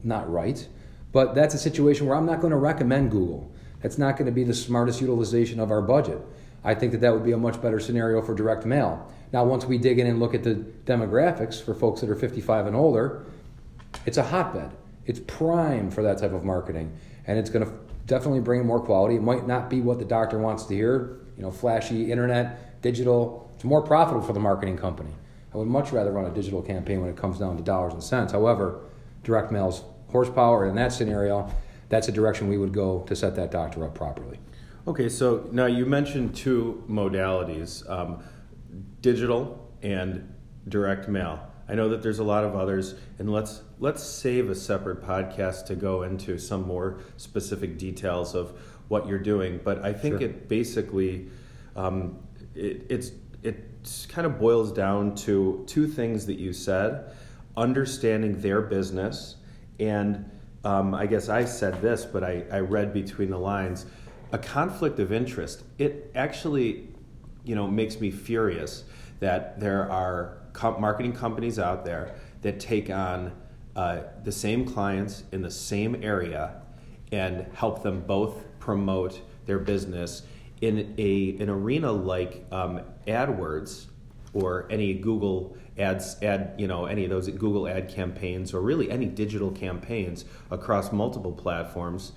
not 0.05 0.31
right. 0.31 0.67
But 1.13 1.35
that's 1.35 1.55
a 1.55 1.59
situation 1.59 2.07
where 2.07 2.17
I'm 2.17 2.27
not 2.27 2.41
going 2.41 2.53
to 2.53 2.57
recommend 2.57 3.11
Google. 3.11 3.51
That's 3.83 3.99
not 3.99 4.17
going 4.17 4.27
to 4.27 4.33
be 4.33 4.45
the 4.45 4.55
smartest 4.55 5.01
utilization 5.01 5.61
of 5.61 5.71
our 5.71 5.83
budget. 5.83 6.21
I 6.65 6.75
think 6.75 6.93
that 6.93 7.01
that 7.03 7.13
would 7.13 7.25
be 7.25 7.33
a 7.33 7.39
much 7.39 7.61
better 7.61 7.81
scenario 7.81 8.23
for 8.23 8.35
direct 8.35 8.65
mail. 8.65 9.11
Now, 9.33 9.45
once 9.45 9.65
we 9.65 9.79
dig 9.79 9.99
in 9.99 10.07
and 10.07 10.21
look 10.21 10.35
at 10.35 10.45
the 10.45 10.65
demographics 10.85 11.63
for 11.63 11.75
folks 11.75 12.01
that 12.01 12.11
are 12.11 12.15
55 12.15 12.67
and 12.67 12.77
older, 12.77 13.25
it's 14.07 14.17
a 14.19 14.23
hotbed. 14.23 14.71
It's 15.07 15.21
prime 15.27 15.91
for 15.91 16.03
that 16.03 16.19
type 16.19 16.33
of 16.33 16.45
marketing, 16.45 16.97
and 17.27 17.39
it's 17.39 17.51
going 17.51 17.67
to 17.67 17.73
definitely 18.07 18.41
bring 18.41 18.65
more 18.65 18.81
quality. 18.81 19.17
It 19.17 19.23
might 19.23 19.47
not 19.47 19.69
be 19.69 19.81
what 19.81 19.99
the 19.99 20.05
doctor 20.05 20.39
wants 20.39 20.65
to 20.67 20.75
hear, 20.75 21.19
you 21.37 21.43
know, 21.43 21.51
flashy 21.51 22.13
internet, 22.13 22.81
digital. 22.83 23.51
It's 23.57 23.65
more 23.65 23.83
profitable 23.83 24.25
for 24.25 24.33
the 24.33 24.41
marketing 24.41 24.77
company. 24.77 25.11
I 25.53 25.57
would 25.59 25.69
much 25.69 25.93
rather 25.93 26.13
run 26.13 26.25
a 26.25 26.31
digital 26.31 26.63
campaign 26.63 27.01
when 27.01 27.11
it 27.11 27.17
comes 27.17 27.39
down 27.39 27.57
to 27.57 27.63
dollars 27.63 27.93
and 27.93 28.03
cents. 28.03 28.33
However, 28.33 28.81
direct 29.25 29.51
mail's 29.51 29.85
horsepower. 30.13 30.67
In 30.67 30.75
that 30.77 30.93
scenario, 30.93 31.51
that's 31.89 32.09
a 32.09 32.13
direction 32.13 32.49
we 32.49 32.59
would 32.59 32.73
go 32.73 33.01
to 33.01 33.17
set 33.17 33.35
that 33.37 33.51
doctor 33.51 33.85
up 33.85 33.95
properly. 33.95 34.39
Okay, 34.87 35.09
so 35.09 35.49
now 35.53 35.67
you 35.67 35.87
mentioned 35.87 36.35
two 36.35 36.85
modalities 36.89 37.89
um, 37.91 38.23
digital 39.01 39.71
and 39.83 40.33
direct 40.69 41.09
mail. 41.09 41.41
I 41.69 41.75
know 41.75 41.89
that 41.91 42.03
there's 42.03 42.19
a 42.19 42.25
lot 42.25 42.45
of 42.45 42.55
others, 42.55 42.95
and 43.19 43.33
let's 43.33 43.63
let's 43.79 44.03
save 44.03 44.51
a 44.51 44.55
separate 44.55 45.03
podcast 45.03 45.67
to 45.67 45.77
go 45.77 46.03
into 46.03 46.39
some 46.39 46.67
more 46.67 47.01
specific 47.17 47.79
details 47.79 48.35
of 48.35 48.59
what 48.89 49.07
you're 49.07 49.19
doing. 49.19 49.61
But 49.63 49.85
I 49.85 49.93
think 49.93 50.19
sure. 50.19 50.29
it 50.29 50.49
basically 50.49 51.29
um, 51.77 52.19
it, 52.55 52.87
it's 52.91 53.13
it 53.43 53.89
kind 54.09 54.27
of 54.27 54.39
boils 54.39 54.73
down 54.73 55.15
to 55.17 55.65
two 55.67 55.87
things 55.87 56.27
that 56.27 56.39
you 56.39 56.53
said 56.53 57.13
understanding 57.57 58.41
their 58.41 58.63
business, 58.63 59.37
and 59.83 60.31
um, 60.65 60.95
I 60.95 61.07
guess 61.07 61.29
I 61.29 61.45
said 61.45 61.83
this, 61.83 62.05
but 62.05 62.23
I, 62.23 62.45
I 62.51 62.61
read 62.61 62.93
between 62.93 63.31
the 63.31 63.39
lines 63.39 63.87
a 64.31 64.39
conflict 64.39 64.99
of 65.01 65.13
interest. 65.13 65.65
It 65.79 66.11
actually, 66.15 66.89
you 67.45 67.55
know, 67.55 67.67
makes 67.67 68.01
me 68.01 68.11
furious 68.11 68.85
that 69.21 69.59
there 69.59 69.91
are 69.91 70.39
marketing 70.79 71.13
companies 71.13 71.59
out 71.59 71.85
there 71.85 72.15
that 72.43 72.61
take 72.61 72.91
on 72.91 73.33
uh, 73.75 74.03
the 74.23 74.33
same 74.33 74.65
clients 74.65 75.25
in 75.33 75.43
the 75.43 75.51
same 75.51 76.03
area 76.03 76.63
and 77.11 77.47
help 77.55 77.83
them 77.83 78.01
both 78.03 78.45
promote 78.59 79.21
their 79.47 79.59
business 79.59 80.23
in 80.61 80.95
a 80.97 81.37
an 81.41 81.51
arena 81.51 81.91
like 81.91 82.47
um, 82.53 82.81
AdWords 83.07 83.87
or 84.35 84.67
any 84.71 84.95
Google 84.95 85.57
ads 85.79 86.17
ad 86.23 86.55
you 86.59 86.67
know 86.67 86.87
any 86.87 87.05
of 87.05 87.11
those 87.11 87.29
Google 87.29 87.67
ad 87.67 87.89
campaigns 87.89 88.53
or 88.53 88.61
really 88.61 88.91
any 88.91 89.07
digital 89.07 89.51
campaigns 89.51 90.25
across 90.51 90.93
multiple 90.93 91.33
platforms 91.33 92.13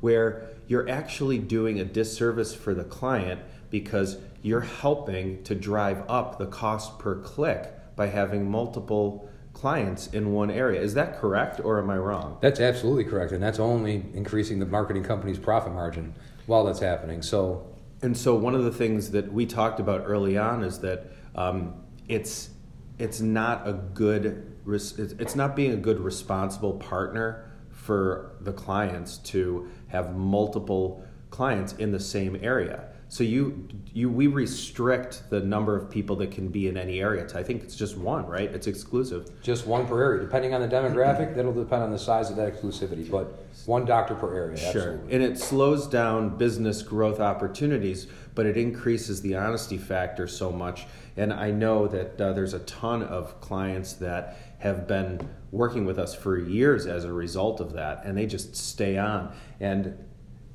where 0.00 0.48
you're 0.66 0.88
actually 0.88 1.38
doing 1.38 1.80
a 1.80 1.84
disservice 1.84 2.54
for 2.54 2.74
the 2.74 2.84
client 2.84 3.40
because 3.70 4.18
you're 4.42 4.60
helping 4.60 5.42
to 5.44 5.54
drive 5.54 6.02
up 6.08 6.38
the 6.38 6.46
cost 6.46 6.98
per 6.98 7.16
click 7.16 7.72
by 7.96 8.06
having 8.06 8.50
multiple 8.50 9.28
clients 9.52 10.06
in 10.08 10.32
one 10.32 10.50
area. 10.50 10.80
Is 10.80 10.94
that 10.94 11.18
correct 11.20 11.60
or 11.62 11.78
am 11.78 11.90
I 11.90 11.96
wrong? 11.98 12.38
That's 12.40 12.60
absolutely 12.60 13.04
correct. 13.04 13.32
And 13.32 13.42
that's 13.42 13.58
only 13.58 14.04
increasing 14.14 14.58
the 14.58 14.66
marketing 14.66 15.04
company's 15.04 15.38
profit 15.38 15.72
margin 15.72 16.14
while 16.46 16.64
that's 16.64 16.80
happening. 16.80 17.20
So, 17.20 17.66
and 18.00 18.16
so 18.16 18.34
one 18.34 18.54
of 18.54 18.64
the 18.64 18.72
things 18.72 19.10
that 19.10 19.32
we 19.32 19.44
talked 19.44 19.80
about 19.80 20.04
early 20.06 20.38
on 20.38 20.62
is 20.62 20.78
that 20.80 21.12
um, 21.34 21.74
it's 22.08 22.50
it's 22.98 23.20
not 23.20 23.66
a 23.66 23.72
good 23.72 24.46
it's 24.66 25.34
not 25.34 25.56
being 25.56 25.72
a 25.72 25.76
good 25.76 25.98
responsible 25.98 26.74
partner 26.74 27.50
for 27.70 28.36
the 28.42 28.52
clients 28.52 29.18
to 29.18 29.68
have 29.88 30.14
multiple 30.14 31.02
clients 31.30 31.72
in 31.74 31.90
the 31.92 32.00
same 32.00 32.38
area. 32.42 32.84
So 33.08 33.24
you 33.24 33.68
you 33.92 34.08
we 34.08 34.28
restrict 34.28 35.24
the 35.30 35.40
number 35.40 35.76
of 35.76 35.90
people 35.90 36.14
that 36.16 36.30
can 36.30 36.48
be 36.48 36.68
in 36.68 36.76
any 36.76 37.00
area. 37.00 37.26
I 37.34 37.42
think 37.42 37.64
it's 37.64 37.74
just 37.74 37.96
one, 37.96 38.24
right? 38.26 38.48
It's 38.54 38.68
exclusive. 38.68 39.28
Just 39.42 39.66
one 39.66 39.86
per 39.86 40.00
area, 40.00 40.20
depending 40.20 40.54
on 40.54 40.60
the 40.60 40.68
demographic. 40.68 41.34
that'll 41.34 41.52
depend 41.52 41.82
on 41.82 41.90
the 41.90 41.98
size 41.98 42.30
of 42.30 42.36
that 42.36 42.54
exclusivity, 42.54 43.10
but 43.10 43.49
one 43.66 43.84
doctor 43.84 44.14
per 44.14 44.34
area. 44.34 44.56
Sure, 44.56 44.66
absolutely. 44.68 45.14
and 45.14 45.22
it 45.22 45.38
slows 45.38 45.86
down 45.86 46.36
business 46.36 46.82
growth 46.82 47.20
opportunities, 47.20 48.06
but 48.34 48.46
it 48.46 48.56
increases 48.56 49.22
the 49.22 49.36
honesty 49.36 49.78
factor 49.78 50.26
so 50.26 50.50
much. 50.50 50.86
And 51.16 51.32
I 51.32 51.50
know 51.50 51.86
that 51.88 52.20
uh, 52.20 52.32
there's 52.32 52.54
a 52.54 52.60
ton 52.60 53.02
of 53.02 53.40
clients 53.40 53.94
that 53.94 54.36
have 54.58 54.86
been 54.86 55.28
working 55.50 55.84
with 55.84 55.98
us 55.98 56.14
for 56.14 56.38
years 56.38 56.86
as 56.86 57.04
a 57.04 57.12
result 57.12 57.60
of 57.60 57.72
that, 57.72 58.04
and 58.04 58.16
they 58.16 58.26
just 58.26 58.54
stay 58.56 58.98
on 58.98 59.32
and 59.58 59.96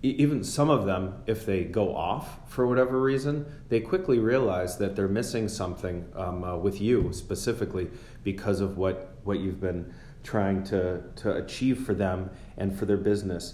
even 0.01 0.43
some 0.43 0.69
of 0.69 0.85
them, 0.85 1.24
if 1.25 1.45
they 1.45 1.63
go 1.63 1.95
off 1.95 2.51
for 2.51 2.67
whatever 2.67 3.01
reason, 3.01 3.45
they 3.69 3.79
quickly 3.79 4.19
realize 4.19 4.77
that 4.77 4.95
they're 4.95 5.07
missing 5.07 5.47
something 5.47 6.05
um, 6.15 6.43
uh, 6.43 6.55
with 6.55 6.79
you 6.79 7.12
specifically 7.12 7.89
because 8.24 8.62
of 8.62 8.77
what, 8.77 9.17
what 9.24 9.39
you've 9.39 9.59
been 9.59 9.91
trying 10.25 10.63
to, 10.63 11.01
to 11.15 11.36
achieve 11.36 11.86
for 11.86 11.94
them 11.94 12.29
and 12.58 12.77
for 12.77 12.86
their 12.86 12.98
business. 12.98 13.53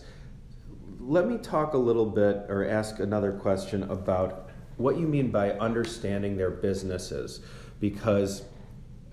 Let 1.00 1.28
me 1.28 1.38
talk 1.38 1.74
a 1.74 1.78
little 1.78 2.06
bit 2.06 2.46
or 2.48 2.68
ask 2.68 3.00
another 3.00 3.34
question 3.34 3.84
about 3.84 4.50
what 4.78 4.98
you 4.98 5.06
mean 5.06 5.30
by 5.30 5.52
understanding 5.52 6.38
their 6.38 6.50
businesses 6.50 7.42
because 7.80 8.44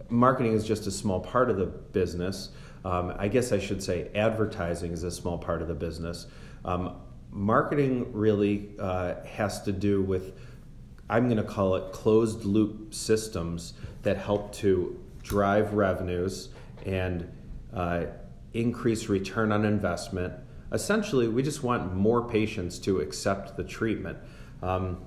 marketing 0.09 0.53
is 0.53 0.67
just 0.67 0.87
a 0.87 0.91
small 0.91 1.21
part 1.21 1.51
of 1.51 1.57
the 1.57 1.67
business. 1.67 2.51
Um, 2.85 3.13
I 3.19 3.29
guess 3.29 3.53
I 3.53 3.59
should 3.59 3.83
say 3.83 4.11
advertising 4.15 4.93
is 4.93 5.03
a 5.03 5.11
small 5.11 5.37
part 5.37 5.61
of 5.61 5.69
the 5.69 5.75
business. 5.75 6.27
Um, 6.65 6.97
marketing 7.31 8.13
really 8.13 8.71
uh, 8.79 9.15
has 9.25 9.63
to 9.63 9.73
do 9.73 10.03
with 10.03 10.33
i'm 11.11 11.25
going 11.25 11.37
to 11.37 11.43
call 11.43 11.75
it 11.75 11.93
closed 11.93 12.45
loop 12.45 12.93
systems 12.95 13.75
that 14.03 14.17
help 14.17 14.53
to 14.53 14.99
drive 15.23 15.75
revenues 15.75 16.49
and 16.87 17.31
uh, 17.79 18.07
increase 18.53 19.09
return 19.09 19.53
on 19.53 19.65
investment. 19.65 20.35
Essentially 20.73 21.29
we 21.29 21.43
just 21.43 21.63
want 21.63 21.95
more 21.95 22.29
patients 22.29 22.79
to 22.81 23.01
accept 23.01 23.57
the 23.57 23.65
treatment. 23.65 24.19
Um, 24.63 25.05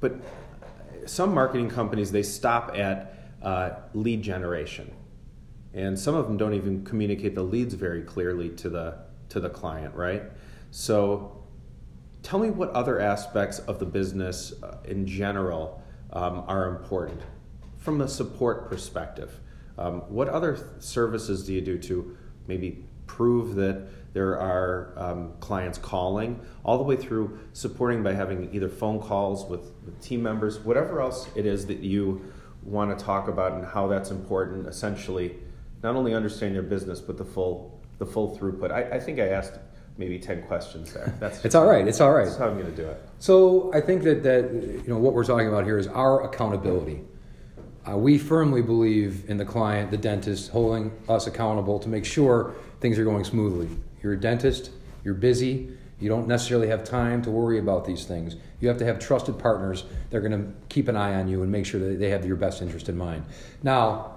but 0.00 0.14
some 1.06 1.34
marketing 1.34 1.68
companies 1.68 2.12
they 2.12 2.22
stop 2.22 2.76
at 2.76 3.14
uh, 3.42 3.70
lead 3.94 4.22
generation. 4.22 4.90
And 5.74 5.98
some 5.98 6.14
of 6.14 6.26
them 6.26 6.36
don't 6.36 6.54
even 6.54 6.84
communicate 6.84 7.34
the 7.34 7.42
leads 7.42 7.74
very 7.74 8.02
clearly 8.02 8.50
to 8.50 8.68
the 8.68 8.98
to 9.30 9.40
the 9.40 9.48
client 9.48 9.94
right? 9.94 10.22
So 10.70 11.42
Tell 12.22 12.38
me 12.38 12.50
what 12.50 12.70
other 12.70 13.00
aspects 13.00 13.58
of 13.60 13.78
the 13.78 13.84
business 13.84 14.52
uh, 14.62 14.76
in 14.84 15.06
general 15.06 15.82
um, 16.12 16.44
are 16.46 16.68
important 16.68 17.20
from 17.78 18.00
a 18.00 18.08
support 18.08 18.68
perspective. 18.68 19.40
Um, 19.78 20.00
what 20.08 20.28
other 20.28 20.76
services 20.78 21.46
do 21.46 21.52
you 21.52 21.60
do 21.60 21.78
to 21.78 22.16
maybe 22.46 22.84
prove 23.06 23.54
that 23.56 23.86
there 24.14 24.38
are 24.38 24.92
um, 24.96 25.32
clients 25.40 25.78
calling, 25.78 26.40
all 26.64 26.76
the 26.76 26.84
way 26.84 26.96
through 26.96 27.38
supporting 27.52 28.02
by 28.02 28.12
having 28.12 28.52
either 28.54 28.68
phone 28.68 29.00
calls 29.00 29.48
with, 29.48 29.72
with 29.84 30.00
team 30.02 30.22
members, 30.22 30.60
whatever 30.60 31.00
else 31.00 31.28
it 31.34 31.46
is 31.46 31.66
that 31.66 31.78
you 31.78 32.22
want 32.62 32.96
to 32.96 33.04
talk 33.04 33.28
about 33.28 33.52
and 33.52 33.64
how 33.64 33.86
that's 33.86 34.10
important, 34.10 34.66
essentially, 34.66 35.36
not 35.82 35.96
only 35.96 36.14
understand 36.14 36.54
your 36.54 36.62
business, 36.62 37.00
but 37.00 37.16
the 37.16 37.24
full, 37.24 37.80
the 37.98 38.06
full 38.06 38.36
throughput. 38.36 38.70
I, 38.70 38.96
I 38.96 39.00
think 39.00 39.18
I 39.18 39.28
asked 39.28 39.54
maybe 39.96 40.18
10 40.18 40.42
questions 40.42 40.92
there. 40.92 41.14
That's 41.18 41.44
it's 41.44 41.54
all 41.54 41.66
right. 41.66 41.86
It's 41.86 42.00
all 42.00 42.12
right. 42.12 42.24
That's 42.24 42.36
how 42.36 42.48
I'm 42.48 42.58
going 42.58 42.70
to 42.70 42.76
do 42.76 42.88
it. 42.88 43.02
So 43.18 43.72
I 43.74 43.80
think 43.80 44.02
that, 44.04 44.22
that 44.22 44.52
you 44.52 44.84
know 44.86 44.98
what 44.98 45.14
we're 45.14 45.24
talking 45.24 45.48
about 45.48 45.64
here 45.64 45.78
is 45.78 45.86
our 45.88 46.24
accountability. 46.24 47.02
Uh, 47.88 47.96
we 47.96 48.16
firmly 48.16 48.62
believe 48.62 49.28
in 49.28 49.36
the 49.36 49.44
client, 49.44 49.90
the 49.90 49.96
dentist, 49.96 50.50
holding 50.50 50.92
us 51.08 51.26
accountable 51.26 51.80
to 51.80 51.88
make 51.88 52.04
sure 52.04 52.54
things 52.80 52.98
are 52.98 53.04
going 53.04 53.24
smoothly. 53.24 53.68
You're 54.02 54.12
a 54.12 54.20
dentist, 54.20 54.70
you're 55.02 55.14
busy, 55.14 55.68
you 55.98 56.08
don't 56.08 56.26
necessarily 56.26 56.68
have 56.68 56.84
time 56.84 57.22
to 57.22 57.30
worry 57.30 57.58
about 57.58 57.84
these 57.84 58.04
things. 58.04 58.36
You 58.60 58.68
have 58.68 58.78
to 58.78 58.84
have 58.84 58.98
trusted 58.98 59.38
partners 59.38 59.84
that 60.10 60.16
are 60.16 60.20
going 60.20 60.32
to 60.32 60.52
keep 60.68 60.88
an 60.88 60.96
eye 60.96 61.14
on 61.14 61.28
you 61.28 61.42
and 61.42 61.50
make 61.50 61.66
sure 61.66 61.80
that 61.80 61.98
they 61.98 62.10
have 62.10 62.24
your 62.24 62.36
best 62.36 62.62
interest 62.62 62.88
in 62.88 62.96
mind. 62.96 63.24
Now, 63.62 64.16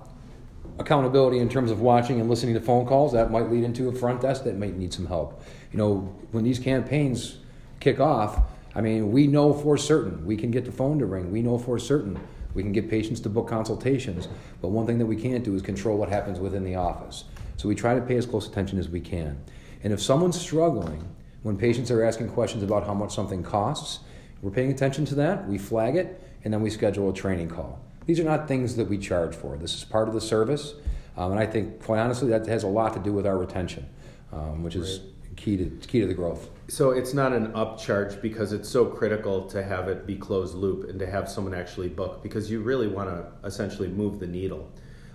accountability 0.80 1.40
in 1.40 1.50
terms 1.50 1.72
of 1.72 1.82
watching 1.82 2.20
and 2.20 2.30
listening 2.30 2.54
to 2.56 2.60
phone 2.60 2.86
calls, 2.86 3.14
that 3.14 3.32
might 3.32 3.52
lead 3.52 3.64
into 3.64 3.88
a 3.88 3.94
front 3.94 4.22
desk 4.22 4.44
that 4.44 4.58
might 4.58 4.76
need 4.76 4.94
some 4.94 5.06
help. 5.06 5.44
You 5.72 5.78
know, 5.78 6.16
when 6.32 6.44
these 6.44 6.60
campaigns 6.60 7.38
kick 7.80 8.00
off, 8.00 8.42
I 8.76 8.82
mean, 8.82 9.12
we 9.12 9.28
know 9.28 9.54
for 9.54 9.78
certain 9.78 10.26
we 10.26 10.38
can 10.38 10.52
get 10.52 10.66
the 10.66 10.72
phone 10.72 11.00
to 11.00 11.06
ring. 11.06 11.32
We 11.32 11.42
know 11.42 11.58
for 11.58 11.80
certain 11.80 12.20
we 12.56 12.64
can 12.64 12.72
get 12.72 12.90
patients 12.90 13.20
to 13.20 13.30
book 13.30 13.48
consultations. 13.48 14.28
But 14.62 14.70
one 14.70 14.88
thing 14.88 14.98
that 14.98 15.06
we 15.06 15.16
can't 15.16 15.44
do 15.44 15.54
is 15.54 15.62
control 15.62 15.98
what 15.98 16.10
happens 16.10 16.40
within 16.40 16.64
the 16.64 16.76
office. 16.76 17.26
So 17.58 17.68
we 17.68 17.76
try 17.76 17.94
to 17.94 18.02
pay 18.02 18.16
as 18.16 18.26
close 18.26 18.48
attention 18.48 18.80
as 18.80 18.90
we 18.90 19.02
can. 19.02 19.40
And 19.84 19.94
if 19.94 20.02
someone's 20.02 20.40
struggling, 20.40 21.08
when 21.44 21.58
patients 21.58 21.92
are 21.92 22.04
asking 22.04 22.30
questions 22.30 22.64
about 22.64 22.88
how 22.88 22.94
much 22.94 23.14
something 23.14 23.44
costs, 23.44 24.00
we're 24.42 24.52
paying 24.52 24.72
attention 24.72 25.06
to 25.06 25.16
that, 25.16 25.48
we 25.48 25.58
flag 25.58 25.96
it, 25.96 26.22
and 26.44 26.54
then 26.54 26.62
we 26.62 26.70
schedule 26.70 27.10
a 27.10 27.14
training 27.14 27.50
call. 27.50 27.80
These 28.06 28.20
are 28.20 28.24
not 28.24 28.48
things 28.48 28.76
that 28.78 28.88
we 28.88 28.98
charge 28.98 29.36
for. 29.36 29.58
This 29.58 29.76
is 29.76 29.84
part 29.84 30.08
of 30.08 30.14
the 30.14 30.22
service, 30.22 30.74
um, 31.18 31.32
and 31.32 31.40
I 31.40 31.46
think, 31.46 31.84
quite 31.84 32.00
honestly, 32.00 32.30
that 32.30 32.46
has 32.48 32.64
a 32.64 32.68
lot 32.68 32.94
to 32.94 33.00
do 33.00 33.12
with 33.14 33.26
our 33.26 33.38
retention, 33.38 33.88
um, 34.32 34.64
which 34.64 34.76
is 34.76 35.02
key 35.36 35.58
to 35.58 35.66
key 35.88 36.02
to 36.02 36.08
the 36.08 36.14
growth. 36.14 36.50
So 36.68 36.92
it's 36.92 37.14
not 37.14 37.34
an 37.34 37.52
upcharge 37.54 38.22
because 38.22 38.54
it's 38.54 38.68
so 38.68 38.86
critical 38.86 39.46
to 39.48 39.64
have 39.64 39.88
it 39.88 40.06
be 40.08 40.16
closed 40.16 40.56
loop 40.56 40.90
and 40.90 41.00
to 41.00 41.06
have 41.06 41.30
someone 41.30 41.54
actually 41.54 41.90
book 41.90 42.24
because 42.24 42.50
you 42.50 42.62
really 42.62 42.88
want 42.88 43.10
to 43.10 43.48
essentially 43.48 43.88
move 43.88 44.20
the 44.20 44.28
needle. 44.28 44.72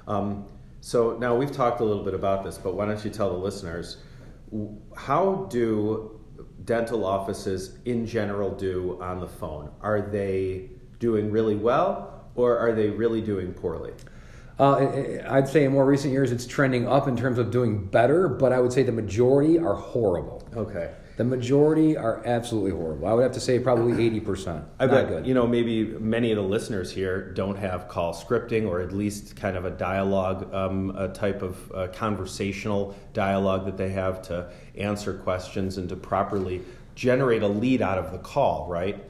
Um, 0.06 0.46
so 0.80 1.16
now 1.18 1.36
we've 1.36 1.52
talked 1.52 1.80
a 1.80 1.84
little 1.84 2.04
bit 2.04 2.14
about 2.14 2.44
this, 2.44 2.56
but 2.56 2.74
why 2.74 2.86
don't 2.86 3.04
you 3.04 3.10
tell 3.10 3.30
the 3.30 3.38
listeners 3.38 3.98
how 4.96 5.46
do 5.50 6.20
dental 6.64 7.04
offices 7.04 7.78
in 7.84 8.06
general 8.06 8.50
do 8.50 8.98
on 9.00 9.20
the 9.20 9.28
phone? 9.28 9.70
Are 9.80 10.00
they 10.00 10.70
doing 10.98 11.30
really 11.30 11.56
well? 11.56 12.10
or 12.34 12.58
are 12.58 12.72
they 12.72 12.88
really 12.88 13.20
doing 13.20 13.52
poorly? 13.52 13.92
Uh, 14.60 15.22
I'd 15.30 15.48
say 15.48 15.64
in 15.64 15.72
more 15.72 15.86
recent 15.86 16.12
years 16.12 16.32
it's 16.32 16.46
trending 16.46 16.86
up 16.86 17.08
in 17.08 17.16
terms 17.16 17.38
of 17.38 17.50
doing 17.50 17.82
better, 17.82 18.28
but 18.28 18.52
I 18.52 18.60
would 18.60 18.74
say 18.74 18.82
the 18.82 18.92
majority 18.92 19.58
are 19.58 19.74
horrible. 19.74 20.46
Okay. 20.54 20.92
The 21.16 21.24
majority 21.24 21.96
are 21.96 22.22
absolutely 22.26 22.72
horrible. 22.72 23.08
I 23.08 23.14
would 23.14 23.22
have 23.22 23.32
to 23.32 23.40
say 23.40 23.58
probably 23.58 24.10
80%. 24.10 24.62
I 24.78 24.86
bet, 24.86 25.08
good. 25.08 25.26
you 25.26 25.32
know, 25.32 25.46
maybe 25.46 25.84
many 25.84 26.30
of 26.30 26.36
the 26.36 26.42
listeners 26.42 26.92
here 26.92 27.32
don't 27.32 27.56
have 27.56 27.88
call 27.88 28.12
scripting 28.12 28.68
or 28.68 28.82
at 28.82 28.92
least 28.92 29.34
kind 29.34 29.56
of 29.56 29.64
a 29.64 29.70
dialogue, 29.70 30.52
um, 30.54 30.94
a 30.94 31.08
type 31.08 31.40
of 31.40 31.72
uh, 31.72 31.88
conversational 31.88 32.94
dialogue 33.14 33.64
that 33.64 33.78
they 33.78 33.90
have 33.90 34.20
to 34.22 34.50
answer 34.76 35.14
questions 35.14 35.78
and 35.78 35.88
to 35.88 35.96
properly 35.96 36.60
generate 36.94 37.42
a 37.42 37.48
lead 37.48 37.80
out 37.80 37.96
of 37.96 38.12
the 38.12 38.18
call, 38.18 38.66
right? 38.68 39.02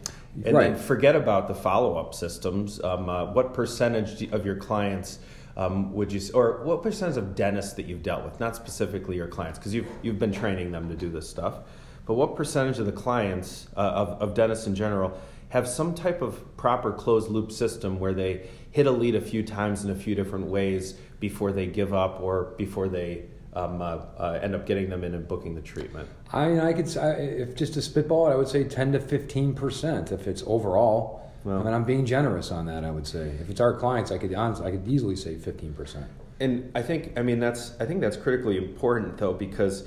And 0.44 0.56
right. 0.56 0.74
then 0.74 0.76
forget 0.80 1.16
about 1.16 1.48
the 1.48 1.56
follow 1.56 1.96
up 1.96 2.14
systems. 2.14 2.80
Um, 2.84 3.08
uh, 3.08 3.32
what 3.32 3.52
percentage 3.52 4.22
of 4.30 4.46
your 4.46 4.56
clients 4.56 5.18
um, 5.56 5.92
would 5.92 6.12
you, 6.12 6.20
or 6.34 6.62
what 6.64 6.82
percentage 6.82 7.16
of 7.16 7.34
dentists 7.34 7.74
that 7.74 7.86
you've 7.86 8.02
dealt 8.02 8.24
with, 8.24 8.40
not 8.40 8.56
specifically 8.56 9.16
your 9.16 9.28
clients, 9.28 9.58
because 9.58 9.74
you've, 9.74 9.88
you've 10.02 10.18
been 10.18 10.32
training 10.32 10.72
them 10.72 10.88
to 10.88 10.94
do 10.94 11.08
this 11.08 11.28
stuff, 11.28 11.60
but 12.06 12.14
what 12.14 12.36
percentage 12.36 12.78
of 12.78 12.86
the 12.86 12.92
clients, 12.92 13.68
uh, 13.76 13.80
of, 13.80 14.08
of 14.22 14.34
dentists 14.34 14.66
in 14.66 14.74
general, 14.74 15.18
have 15.50 15.68
some 15.68 15.94
type 15.94 16.22
of 16.22 16.56
proper 16.56 16.92
closed 16.92 17.30
loop 17.30 17.50
system 17.50 17.98
where 17.98 18.14
they 18.14 18.48
hit 18.70 18.86
a 18.86 18.90
lead 18.90 19.14
a 19.14 19.20
few 19.20 19.42
times 19.42 19.84
in 19.84 19.90
a 19.90 19.94
few 19.94 20.14
different 20.14 20.46
ways 20.46 20.94
before 21.18 21.52
they 21.52 21.66
give 21.66 21.92
up 21.92 22.20
or 22.20 22.54
before 22.56 22.88
they 22.88 23.24
um, 23.52 23.82
uh, 23.82 23.96
uh, 24.16 24.38
end 24.42 24.54
up 24.54 24.64
getting 24.64 24.88
them 24.88 25.02
in 25.02 25.14
and 25.14 25.26
booking 25.26 25.54
the 25.54 25.60
treatment? 25.60 26.08
I 26.32 26.48
mean, 26.48 26.60
I 26.60 26.72
could 26.72 26.96
I, 26.96 27.10
if 27.10 27.56
just 27.56 27.74
to 27.74 27.82
spitball 27.82 28.28
it, 28.28 28.32
I 28.32 28.36
would 28.36 28.48
say 28.48 28.62
ten 28.64 28.92
to 28.92 29.00
fifteen 29.00 29.54
percent 29.54 30.12
if 30.12 30.28
it's 30.28 30.44
overall. 30.46 31.29
Well- 31.44 31.60
I 31.60 31.64
mean, 31.64 31.74
I'm 31.74 31.84
being 31.84 32.06
generous 32.06 32.50
on 32.50 32.66
that. 32.66 32.84
I 32.84 32.90
would 32.90 33.06
say 33.06 33.36
if 33.40 33.48
it's 33.48 33.60
our 33.60 33.72
clients, 33.72 34.10
I 34.10 34.18
could 34.18 34.34
honestly, 34.34 34.66
I 34.66 34.70
could 34.70 34.86
easily 34.86 35.16
say 35.16 35.36
fifteen 35.36 35.72
percent. 35.72 36.06
And 36.38 36.70
I 36.74 36.82
think, 36.82 37.18
I 37.18 37.22
mean, 37.22 37.38
that's 37.38 37.74
I 37.80 37.86
think 37.86 38.00
that's 38.00 38.16
critically 38.16 38.56
important 38.56 39.18
though 39.18 39.32
because 39.34 39.84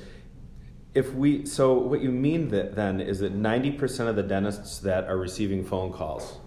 if 0.94 1.14
we 1.14 1.46
so 1.46 1.74
what 1.74 2.02
you 2.02 2.10
mean 2.12 2.50
that 2.50 2.76
then 2.76 3.02
is 3.02 3.20
that 3.20 3.34
90% 3.36 4.08
of 4.08 4.16
the 4.16 4.24
dentists 4.24 4.80
that 4.80 5.06
are 5.06 5.18
receiving 5.18 5.64
phone 5.64 5.92
calls 5.92 6.38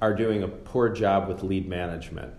are 0.00 0.14
doing 0.14 0.42
a 0.42 0.48
poor 0.48 0.88
job 0.88 1.28
with 1.28 1.42
lead 1.42 1.68
management. 1.68 2.32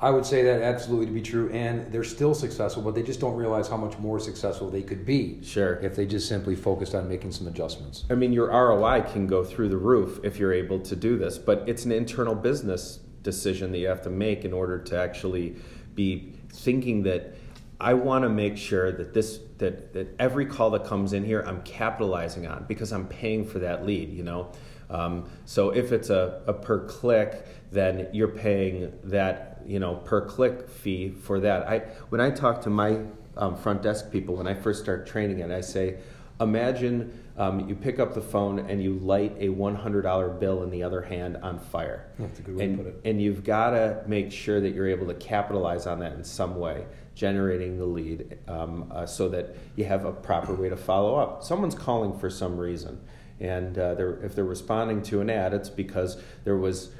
I 0.00 0.10
would 0.10 0.24
say 0.24 0.44
that 0.44 0.62
absolutely 0.62 1.06
to 1.06 1.12
be 1.12 1.22
true, 1.22 1.50
and 1.50 1.90
they're 1.90 2.04
still 2.04 2.32
successful, 2.32 2.82
but 2.82 2.94
they 2.94 3.02
just 3.02 3.18
don't 3.18 3.34
realize 3.34 3.68
how 3.68 3.76
much 3.76 3.98
more 3.98 4.20
successful 4.20 4.70
they 4.70 4.82
could 4.82 5.04
be 5.04 5.40
Sure. 5.42 5.74
if 5.82 5.96
they 5.96 6.06
just 6.06 6.28
simply 6.28 6.54
focused 6.54 6.94
on 6.94 7.08
making 7.08 7.32
some 7.32 7.48
adjustments. 7.48 8.04
I 8.08 8.14
mean, 8.14 8.32
your 8.32 8.46
ROI 8.46 9.00
can 9.12 9.26
go 9.26 9.42
through 9.42 9.70
the 9.70 9.76
roof 9.76 10.20
if 10.22 10.38
you're 10.38 10.52
able 10.52 10.78
to 10.80 10.94
do 10.94 11.18
this, 11.18 11.36
but 11.36 11.64
it's 11.66 11.84
an 11.84 11.90
internal 11.90 12.36
business 12.36 13.00
decision 13.24 13.72
that 13.72 13.78
you 13.78 13.88
have 13.88 14.02
to 14.02 14.10
make 14.10 14.44
in 14.44 14.52
order 14.52 14.78
to 14.78 14.96
actually 14.96 15.56
be 15.96 16.32
thinking 16.52 17.02
that 17.02 17.34
I 17.80 17.94
want 17.94 18.22
to 18.22 18.28
make 18.28 18.56
sure 18.56 18.92
that 18.92 19.14
this 19.14 19.40
that 19.58 19.92
that 19.92 20.14
every 20.20 20.46
call 20.46 20.70
that 20.70 20.84
comes 20.84 21.12
in 21.12 21.24
here 21.24 21.42
I'm 21.46 21.62
capitalizing 21.62 22.46
on 22.46 22.64
because 22.68 22.92
I'm 22.92 23.06
paying 23.08 23.44
for 23.44 23.58
that 23.60 23.84
lead, 23.84 24.12
you 24.12 24.22
know. 24.22 24.52
Um, 24.90 25.28
so 25.44 25.70
if 25.70 25.92
it's 25.92 26.10
a, 26.10 26.42
a 26.46 26.52
per 26.52 26.86
click, 26.86 27.44
then 27.70 28.08
you're 28.12 28.28
paying 28.28 28.92
that 29.04 29.57
you 29.68 29.78
know 29.78 29.96
per 29.96 30.22
click 30.22 30.68
fee 30.68 31.10
for 31.10 31.38
that. 31.40 31.68
I 31.68 31.78
when 32.08 32.20
I 32.20 32.30
talk 32.30 32.62
to 32.62 32.70
my 32.70 33.00
um, 33.36 33.56
front 33.56 33.82
desk 33.82 34.10
people 34.10 34.36
when 34.36 34.48
I 34.48 34.54
first 34.54 34.82
start 34.82 35.06
training 35.06 35.38
it, 35.38 35.50
I 35.50 35.60
say, 35.60 35.98
imagine 36.40 37.24
um, 37.36 37.68
you 37.68 37.76
pick 37.76 38.00
up 38.00 38.14
the 38.14 38.20
phone 38.20 38.58
and 38.58 38.82
you 38.82 38.94
light 38.94 39.36
a 39.38 39.46
$100 39.46 40.40
bill 40.40 40.64
in 40.64 40.70
the 40.70 40.82
other 40.82 41.02
hand 41.02 41.36
on 41.36 41.58
fire. 41.58 42.08
That's 42.18 42.40
a 42.40 42.42
good 42.42 42.56
way 42.56 42.64
to 42.64 42.70
and, 42.70 42.78
put 42.78 42.86
it. 42.88 43.00
And 43.04 43.22
you've 43.22 43.44
got 43.44 43.70
to 43.70 44.02
make 44.06 44.32
sure 44.32 44.60
that 44.60 44.70
you're 44.70 44.88
able 44.88 45.06
to 45.06 45.14
capitalize 45.14 45.86
on 45.86 46.00
that 46.00 46.12
in 46.14 46.24
some 46.24 46.56
way, 46.56 46.84
generating 47.14 47.78
the 47.78 47.86
lead 47.86 48.38
um, 48.48 48.90
uh, 48.92 49.06
so 49.06 49.28
that 49.28 49.54
you 49.76 49.84
have 49.84 50.04
a 50.04 50.12
proper 50.12 50.52
way 50.52 50.68
to 50.68 50.76
follow 50.76 51.16
up. 51.16 51.44
Someone's 51.44 51.76
calling 51.76 52.18
for 52.18 52.28
some 52.28 52.58
reason, 52.58 53.00
and 53.38 53.78
uh, 53.78 53.94
they're, 53.94 54.20
if 54.24 54.34
they're 54.34 54.44
responding 54.44 55.00
to 55.02 55.20
an 55.20 55.30
ad, 55.30 55.54
it's 55.54 55.70
because 55.70 56.20
there 56.42 56.56
was 56.56 56.90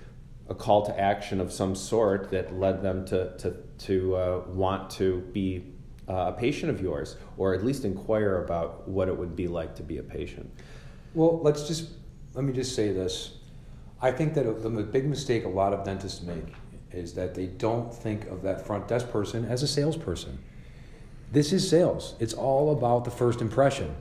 a 0.49 0.55
call 0.55 0.85
to 0.87 0.99
action 0.99 1.41
of 1.41 1.53
some 1.53 1.75
sort 1.75 2.31
that 2.31 2.55
led 2.59 2.83
them 2.83 3.05
to, 3.07 3.37
to, 3.39 3.55
to 3.79 4.17
uh, 4.17 4.43
want 4.49 4.91
to 4.91 5.21
be 5.33 5.65
uh, 6.09 6.27
a 6.29 6.33
patient 6.33 6.71
of 6.71 6.81
yours, 6.81 7.17
or 7.37 7.55
at 7.55 7.65
least 7.65 7.85
inquire 7.85 8.43
about 8.43 8.89
what 8.89 9.09
it 9.09 9.17
would 9.17 9.37
be 9.37 9.47
like 9.47 9.75
to 9.75 9.83
be 9.83 9.99
a 9.99 10.03
patient. 10.03 10.51
Well, 11.15 11.41
let's 11.43 11.69
just 11.69 11.91
let 12.35 12.45
me 12.45 12.53
just 12.53 12.75
say 12.75 12.93
this. 12.93 13.35
I 14.01 14.13
think 14.13 14.35
that 14.35 14.63
the 14.63 14.71
big 14.71 15.07
mistake 15.07 15.45
a 15.45 15.49
lot 15.49 15.73
of 15.73 15.85
dentists 15.85 16.23
make 16.23 16.55
is 16.93 17.15
that 17.15 17.35
they 17.35 17.47
don't 17.47 17.93
think 17.93 18.27
of 18.29 18.43
that 18.43 18.67
front 18.67 18.89
desk 18.89 19.11
person 19.11 19.45
as 19.45 19.63
a 19.63 19.69
salesperson. 19.69 20.39
This 21.33 21.53
is 21.53 21.69
sales. 21.69 22.15
It's 22.21 22.33
all 22.33 22.73
about 22.73 23.05
the 23.05 23.11
first 23.11 23.41
impression. 23.41 23.95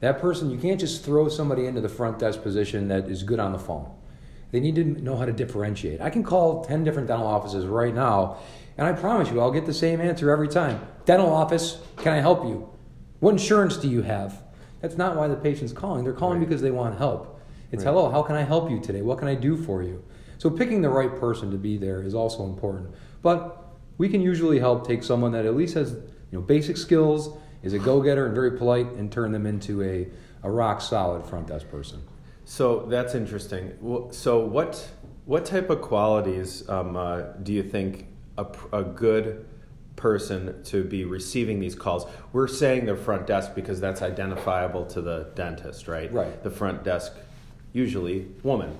That 0.00 0.20
person, 0.20 0.50
you 0.50 0.58
can't 0.58 0.80
just 0.80 1.04
throw 1.04 1.28
somebody 1.28 1.66
into 1.66 1.80
the 1.80 1.88
front 1.88 2.18
desk 2.18 2.42
position 2.42 2.88
that 2.88 3.08
is 3.08 3.22
good 3.22 3.38
on 3.38 3.52
the 3.52 3.58
phone. 3.58 3.90
They 4.54 4.60
need 4.60 4.76
to 4.76 4.84
know 4.84 5.16
how 5.16 5.24
to 5.24 5.32
differentiate. 5.32 6.00
I 6.00 6.10
can 6.10 6.22
call 6.22 6.64
10 6.64 6.84
different 6.84 7.08
dental 7.08 7.26
offices 7.26 7.66
right 7.66 7.92
now, 7.92 8.36
and 8.78 8.86
I 8.86 8.92
promise 8.92 9.28
you, 9.28 9.40
I'll 9.40 9.50
get 9.50 9.66
the 9.66 9.74
same 9.74 10.00
answer 10.00 10.30
every 10.30 10.46
time. 10.46 10.80
Dental 11.06 11.28
office, 11.28 11.80
can 11.96 12.12
I 12.12 12.20
help 12.20 12.44
you? 12.44 12.68
What 13.18 13.32
insurance 13.32 13.76
do 13.76 13.88
you 13.88 14.02
have? 14.02 14.40
That's 14.80 14.96
not 14.96 15.16
why 15.16 15.26
the 15.26 15.34
patient's 15.34 15.72
calling. 15.72 16.04
They're 16.04 16.12
calling 16.12 16.38
Right. 16.38 16.48
because 16.48 16.62
they 16.62 16.70
want 16.70 16.98
help. 16.98 17.40
It's 17.72 17.84
Right. 17.84 17.90
hello, 17.90 18.10
how 18.10 18.22
can 18.22 18.36
I 18.36 18.42
help 18.42 18.70
you 18.70 18.78
today? 18.78 19.02
What 19.02 19.18
can 19.18 19.26
I 19.26 19.34
do 19.34 19.56
for 19.56 19.82
you? 19.82 20.04
So 20.38 20.48
picking 20.50 20.82
the 20.82 20.88
right 20.88 21.12
person 21.18 21.50
to 21.50 21.56
be 21.56 21.76
there 21.76 22.00
is 22.00 22.14
also 22.14 22.44
important. 22.44 22.90
But 23.22 23.60
we 23.98 24.08
can 24.08 24.20
usually 24.20 24.60
help 24.60 24.86
take 24.86 25.02
someone 25.02 25.32
that 25.32 25.46
at 25.46 25.56
least 25.56 25.74
has 25.74 25.94
you 25.94 26.38
know 26.38 26.42
basic 26.42 26.76
skills, 26.76 27.36
is 27.64 27.72
a 27.72 27.80
go-getter 27.80 28.26
and 28.26 28.36
very 28.36 28.52
polite, 28.52 28.86
and 28.98 29.10
turn 29.10 29.32
them 29.32 29.46
into 29.46 29.82
a, 29.82 30.06
a 30.44 30.50
rock 30.50 30.80
solid 30.80 31.24
front 31.24 31.48
desk 31.48 31.68
person. 31.68 32.02
So 32.44 32.86
that's 32.86 33.14
interesting. 33.14 33.72
So 34.10 34.40
what 34.40 34.88
what 35.24 35.46
type 35.46 35.70
of 35.70 35.80
qualities 35.80 36.68
um, 36.68 36.96
uh, 36.96 37.22
do 37.42 37.52
you 37.52 37.62
think 37.62 38.06
a, 38.36 38.46
a 38.72 38.84
good 38.84 39.46
person 39.96 40.62
to 40.64 40.84
be 40.84 41.04
receiving 41.04 41.60
these 41.60 41.74
calls? 41.74 42.06
We're 42.32 42.48
saying 42.48 42.84
the 42.84 42.96
front 42.96 43.26
desk 43.26 43.54
because 43.54 43.80
that's 43.80 44.02
identifiable 44.02 44.84
to 44.86 45.00
the 45.00 45.30
dentist, 45.34 45.88
right? 45.88 46.12
Right. 46.12 46.42
The 46.42 46.50
front 46.50 46.84
desk, 46.84 47.14
usually 47.72 48.26
woman, 48.42 48.76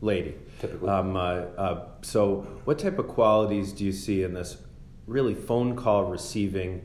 lady. 0.00 0.36
Typically. 0.60 0.88
Um, 0.88 1.16
uh, 1.16 1.20
uh, 1.20 1.86
so 2.02 2.46
what 2.64 2.78
type 2.78 2.98
of 2.98 3.08
qualities 3.08 3.72
do 3.72 3.84
you 3.84 3.92
see 3.92 4.22
in 4.22 4.34
this 4.34 4.58
really 5.06 5.34
phone 5.34 5.74
call 5.74 6.04
receiving? 6.04 6.84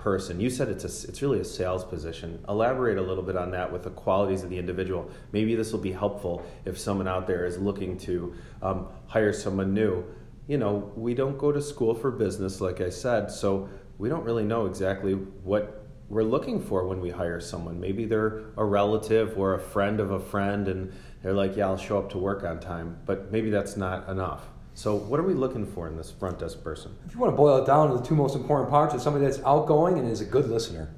Person. 0.00 0.40
You 0.40 0.48
said 0.48 0.68
it's 0.68 0.84
a, 0.84 1.08
it's 1.08 1.20
really 1.20 1.40
a 1.40 1.44
sales 1.44 1.84
position. 1.84 2.42
Elaborate 2.48 2.96
a 2.96 3.02
little 3.02 3.22
bit 3.22 3.36
on 3.36 3.50
that 3.50 3.70
with 3.70 3.82
the 3.82 3.90
qualities 3.90 4.42
of 4.42 4.48
the 4.48 4.58
individual. 4.58 5.10
Maybe 5.30 5.54
this 5.54 5.72
will 5.72 5.80
be 5.80 5.92
helpful 5.92 6.44
if 6.64 6.78
someone 6.78 7.06
out 7.06 7.26
there 7.26 7.44
is 7.44 7.58
looking 7.58 7.98
to 7.98 8.34
um, 8.62 8.88
hire 9.06 9.32
someone 9.32 9.74
new. 9.74 10.02
You 10.48 10.56
know, 10.56 10.90
we 10.96 11.12
don't 11.14 11.36
go 11.36 11.52
to 11.52 11.60
school 11.60 11.94
for 11.94 12.10
business, 12.10 12.62
like 12.62 12.80
I 12.80 12.88
said, 12.88 13.30
so 13.30 13.68
we 13.98 14.08
don't 14.08 14.24
really 14.24 14.42
know 14.42 14.64
exactly 14.64 15.12
what 15.12 15.86
we're 16.08 16.24
looking 16.24 16.60
for 16.60 16.88
when 16.88 17.00
we 17.00 17.10
hire 17.10 17.38
someone. 17.38 17.78
Maybe 17.78 18.06
they're 18.06 18.44
a 18.56 18.64
relative 18.64 19.38
or 19.38 19.54
a 19.54 19.60
friend 19.60 20.00
of 20.00 20.10
a 20.10 20.18
friend, 20.18 20.66
and 20.66 20.92
they're 21.22 21.34
like, 21.34 21.56
"Yeah, 21.56 21.66
I'll 21.66 21.76
show 21.76 21.98
up 21.98 22.10
to 22.10 22.18
work 22.18 22.42
on 22.42 22.58
time," 22.58 22.98
but 23.06 23.30
maybe 23.30 23.50
that's 23.50 23.76
not 23.76 24.08
enough. 24.08 24.48
So, 24.74 24.94
what 24.94 25.20
are 25.20 25.24
we 25.24 25.34
looking 25.34 25.66
for 25.66 25.88
in 25.88 25.96
this 25.96 26.10
front 26.10 26.38
desk 26.38 26.62
person? 26.62 26.96
If 27.06 27.14
you 27.14 27.20
want 27.20 27.32
to 27.32 27.36
boil 27.36 27.62
it 27.62 27.66
down 27.66 27.90
to 27.90 27.96
the 27.96 28.02
two 28.02 28.14
most 28.14 28.34
important 28.34 28.70
parts, 28.70 28.94
it's 28.94 29.02
somebody 29.02 29.24
that's 29.24 29.40
outgoing 29.44 29.98
and 29.98 30.08
is 30.08 30.20
a 30.20 30.24
good 30.24 30.48
listener. 30.48 30.88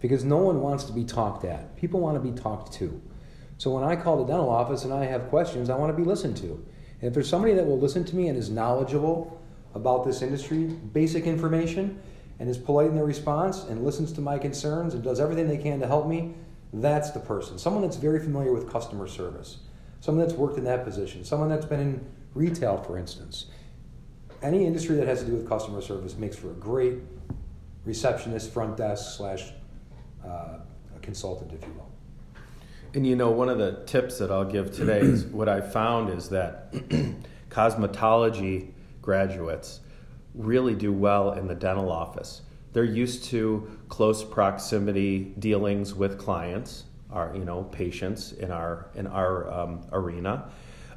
Because 0.00 0.24
no 0.24 0.38
one 0.38 0.60
wants 0.60 0.84
to 0.84 0.92
be 0.92 1.04
talked 1.04 1.44
at. 1.44 1.76
People 1.76 2.00
want 2.00 2.16
to 2.16 2.20
be 2.20 2.36
talked 2.38 2.72
to. 2.74 3.00
So 3.58 3.72
when 3.72 3.82
I 3.82 3.96
call 3.96 4.18
the 4.18 4.24
dental 4.24 4.48
office 4.48 4.84
and 4.84 4.94
I 4.94 5.04
have 5.04 5.28
questions, 5.28 5.68
I 5.68 5.76
want 5.76 5.94
to 5.94 5.96
be 5.96 6.08
listened 6.08 6.36
to. 6.38 6.64
And 7.00 7.08
if 7.08 7.14
there's 7.14 7.28
somebody 7.28 7.54
that 7.54 7.66
will 7.66 7.78
listen 7.78 8.04
to 8.04 8.16
me 8.16 8.28
and 8.28 8.38
is 8.38 8.50
knowledgeable 8.50 9.40
about 9.74 10.04
this 10.04 10.22
industry, 10.22 10.64
basic 10.64 11.24
information, 11.24 12.00
and 12.38 12.48
is 12.48 12.56
polite 12.56 12.86
in 12.86 12.94
their 12.94 13.04
response 13.04 13.64
and 13.64 13.84
listens 13.84 14.12
to 14.12 14.20
my 14.20 14.38
concerns 14.38 14.94
and 14.94 15.02
does 15.02 15.18
everything 15.18 15.48
they 15.48 15.58
can 15.58 15.80
to 15.80 15.86
help 15.86 16.06
me, 16.06 16.34
that's 16.72 17.10
the 17.10 17.20
person. 17.20 17.58
Someone 17.58 17.82
that's 17.82 17.96
very 17.96 18.20
familiar 18.20 18.52
with 18.52 18.70
customer 18.70 19.08
service. 19.08 19.58
Someone 20.00 20.24
that's 20.24 20.38
worked 20.38 20.58
in 20.58 20.64
that 20.64 20.84
position. 20.84 21.24
Someone 21.24 21.48
that's 21.48 21.66
been 21.66 21.80
in 21.80 22.06
retail, 22.38 22.78
for 22.78 22.96
instance. 22.96 23.46
Any 24.40 24.64
industry 24.64 24.96
that 24.96 25.08
has 25.08 25.20
to 25.20 25.26
do 25.26 25.32
with 25.32 25.48
customer 25.48 25.82
service 25.82 26.16
makes 26.16 26.36
for 26.36 26.50
a 26.50 26.54
great 26.54 26.98
receptionist, 27.84 28.52
front 28.52 28.76
desk 28.76 29.16
slash 29.16 29.52
uh, 30.24 30.58
consultant, 31.02 31.52
if 31.52 31.60
you 31.66 31.72
will. 31.74 31.90
And 32.94 33.06
you 33.06 33.16
know, 33.16 33.30
one 33.30 33.48
of 33.48 33.58
the 33.58 33.82
tips 33.86 34.18
that 34.18 34.30
I'll 34.30 34.44
give 34.44 34.72
today 34.72 35.00
is 35.00 35.24
what 35.38 35.48
I 35.48 35.60
found 35.60 36.10
is 36.10 36.28
that 36.28 36.72
cosmetology 37.50 38.70
graduates 39.02 39.80
really 40.34 40.74
do 40.74 40.92
well 40.92 41.32
in 41.32 41.48
the 41.48 41.54
dental 41.54 41.90
office. 41.90 42.42
They're 42.72 42.84
used 42.84 43.24
to 43.24 43.68
close 43.88 44.22
proximity 44.22 45.34
dealings 45.38 45.94
with 45.94 46.18
clients, 46.18 46.84
our 47.10 47.34
you 47.34 47.44
know 47.44 47.64
patients 47.64 48.32
in 48.32 48.52
our 48.52 48.90
in 48.94 49.06
our 49.06 49.50
um, 49.52 49.86
arena. 49.90 50.50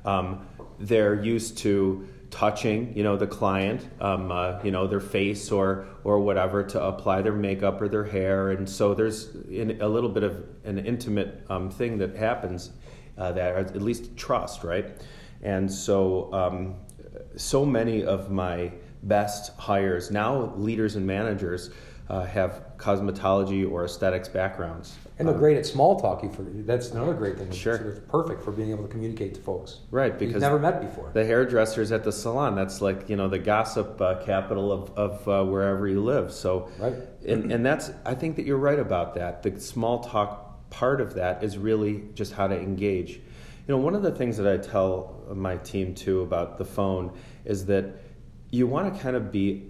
Um, 0.05 0.47
they're 0.79 1.23
used 1.23 1.57
to 1.59 2.07
touching, 2.29 2.95
you 2.95 3.03
know, 3.03 3.17
the 3.17 3.27
client, 3.27 3.87
um, 3.99 4.31
uh, 4.31 4.59
you 4.63 4.71
know, 4.71 4.87
their 4.87 5.01
face 5.01 5.51
or 5.51 5.85
or 6.03 6.19
whatever 6.19 6.63
to 6.63 6.81
apply 6.81 7.21
their 7.21 7.33
makeup 7.33 7.81
or 7.81 7.89
their 7.89 8.05
hair, 8.05 8.51
and 8.51 8.67
so 8.69 8.93
there's 8.93 9.35
in, 9.49 9.81
a 9.81 9.87
little 9.87 10.09
bit 10.09 10.23
of 10.23 10.43
an 10.63 10.79
intimate 10.79 11.45
um, 11.49 11.69
thing 11.69 11.97
that 11.97 12.15
happens 12.15 12.71
uh, 13.17 13.31
that, 13.33 13.55
at 13.55 13.81
least 13.81 14.15
trust, 14.17 14.63
right? 14.63 14.85
And 15.43 15.71
so, 15.71 16.31
um, 16.33 16.75
so 17.35 17.65
many 17.65 18.03
of 18.05 18.31
my 18.31 18.71
best 19.03 19.55
hires 19.57 20.09
now, 20.11 20.53
leaders 20.55 20.95
and 20.95 21.05
managers. 21.05 21.69
uh, 22.11 22.25
have 22.25 22.65
cosmetology 22.77 23.69
or 23.69 23.85
aesthetics 23.85 24.27
backgrounds. 24.27 24.97
And 25.21 25.27
they're 25.27 25.35
Um, 25.35 25.39
great 25.39 25.55
at 25.57 25.65
small 25.67 25.99
talk. 25.99 26.23
You 26.23 26.29
for 26.31 26.41
that's 26.41 26.89
another 26.91 27.13
great 27.13 27.37
thing. 27.37 27.51
Sure. 27.51 27.75
It's 27.75 27.99
perfect 28.09 28.41
for 28.43 28.51
being 28.51 28.71
able 28.71 28.81
to 28.83 28.89
communicate 28.89 29.35
to 29.35 29.41
folks. 29.41 29.81
Right, 29.91 30.17
because 30.17 30.33
you've 30.33 30.41
never 30.41 30.57
met 30.59 30.81
before. 30.81 31.11
the 31.13 31.23
hairdressers 31.23 31.91
at 31.91 32.03
the 32.03 32.11
salon 32.11 32.55
that's 32.55 32.81
like 32.81 33.07
you 33.07 33.15
know 33.15 33.27
the 33.27 33.37
gossip 33.39 34.01
uh, 34.01 34.15
capital 34.25 34.71
of, 34.71 34.91
of 34.97 35.27
uh, 35.27 35.43
wherever 35.45 35.87
you 35.87 36.01
live 36.03 36.31
so 36.31 36.69
Right. 36.79 36.95
and, 37.27 37.51
and 37.51 37.63
that's 37.65 37.91
i 38.05 38.15
think 38.15 38.35
that 38.37 38.45
you're 38.47 38.57
right 38.57 38.79
about 38.79 39.13
that 39.15 39.43
the 39.43 39.59
small 39.59 39.99
talk 40.03 40.69
part 40.71 41.01
of 41.01 41.13
that 41.15 41.43
is 41.43 41.57
really 41.57 42.03
just 42.15 42.33
how 42.33 42.47
to 42.47 42.57
engage 42.59 43.11
you 43.17 43.21
know 43.67 43.77
one 43.77 43.93
of 43.95 44.01
the 44.01 44.11
things 44.11 44.37
that 44.37 44.47
i 44.51 44.57
tell 44.57 45.23
my 45.33 45.57
team 45.57 45.93
too 45.93 46.21
about 46.21 46.57
the 46.57 46.65
phone 46.65 47.11
is 47.45 47.65
that 47.67 47.85
you 48.49 48.65
want 48.67 48.91
to 48.93 48.99
kind 49.01 49.15
of 49.15 49.31
be 49.31 49.69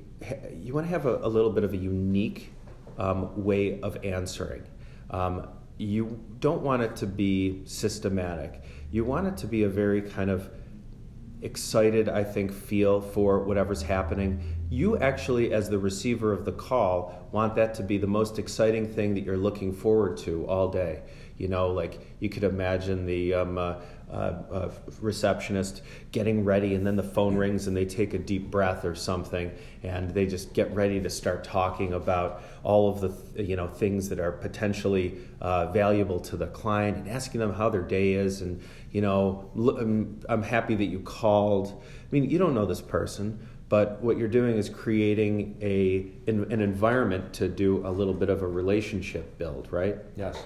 you 0.55 0.73
want 0.73 0.85
to 0.85 0.91
have 0.91 1.05
a, 1.05 1.17
a 1.17 1.27
little 1.27 1.51
bit 1.51 1.63
of 1.63 1.73
a 1.73 1.77
unique 1.77 2.53
um, 2.97 3.43
way 3.43 3.79
of 3.81 3.97
answering 4.05 4.63
um, 5.11 5.47
you 5.77 6.19
don't 6.39 6.61
want 6.61 6.81
it 6.81 6.95
to 6.95 7.05
be 7.05 7.61
systematic 7.65 8.63
you 8.91 9.05
want 9.05 9.25
it 9.25 9.37
to 9.37 9.47
be 9.47 9.63
a 9.63 9.69
very 9.69 10.01
kind 10.01 10.29
of 10.29 10.49
excited, 11.41 12.09
I 12.09 12.23
think, 12.25 12.51
feel 12.51 12.99
for 12.99 13.39
whatever's 13.39 13.81
happening. 13.81 14.43
You 14.69 14.97
actually, 14.97 15.53
as 15.53 15.69
the 15.69 15.79
receiver 15.79 16.33
of 16.33 16.43
the 16.43 16.51
call, 16.51 17.27
want 17.31 17.55
that 17.55 17.73
to 17.75 17.83
be 17.83 17.97
the 17.97 18.07
most 18.07 18.37
exciting 18.37 18.85
thing 18.85 19.15
that 19.15 19.21
you're 19.21 19.37
looking 19.37 19.73
forward 19.73 20.17
to 20.17 20.45
all 20.45 20.67
day. 20.67 21.03
You 21.37 21.47
know, 21.47 21.69
like 21.69 21.99
you 22.19 22.29
could 22.29 22.43
imagine 22.43 23.05
the 23.05 23.33
um, 23.33 23.57
uh, 23.57 23.75
uh, 24.11 24.33
uh, 24.51 24.71
receptionist 24.99 25.81
getting 26.11 26.43
ready, 26.43 26.75
and 26.75 26.85
then 26.85 26.95
the 26.95 27.03
phone 27.03 27.35
rings, 27.35 27.67
and 27.67 27.75
they 27.75 27.85
take 27.85 28.13
a 28.13 28.17
deep 28.17 28.51
breath 28.51 28.83
or 28.83 28.93
something, 28.93 29.51
and 29.83 30.11
they 30.11 30.25
just 30.25 30.53
get 30.53 30.73
ready 30.73 30.99
to 30.99 31.09
start 31.09 31.43
talking 31.43 31.93
about 31.93 32.43
all 32.63 32.89
of 32.89 32.99
the 32.99 33.09
th- 33.09 33.47
you 33.47 33.55
know 33.55 33.67
things 33.67 34.09
that 34.09 34.19
are 34.19 34.31
potentially 34.31 35.17
uh, 35.39 35.71
valuable 35.71 36.19
to 36.19 36.35
the 36.35 36.47
client, 36.47 36.97
and 36.97 37.09
asking 37.09 37.39
them 37.39 37.53
how 37.53 37.69
their 37.69 37.81
day 37.81 38.13
is, 38.13 38.41
and 38.41 38.61
you 38.91 39.01
know, 39.01 39.49
"Look, 39.55 39.79
I'm, 39.79 40.19
I'm 40.27 40.43
happy 40.43 40.75
that 40.75 40.85
you 40.85 40.99
called. 40.99 41.81
I 41.81 42.07
mean, 42.11 42.29
you 42.29 42.37
don't 42.37 42.53
know 42.53 42.65
this 42.65 42.81
person, 42.81 43.47
but 43.69 44.01
what 44.01 44.17
you're 44.17 44.27
doing 44.27 44.57
is 44.57 44.67
creating 44.67 45.57
a 45.61 46.11
an, 46.29 46.51
an 46.51 46.59
environment 46.59 47.33
to 47.35 47.47
do 47.47 47.87
a 47.87 47.89
little 47.89 48.13
bit 48.13 48.29
of 48.29 48.41
a 48.41 48.47
relationship 48.47 49.37
build, 49.37 49.69
right? 49.71 49.95
yes. 50.17 50.43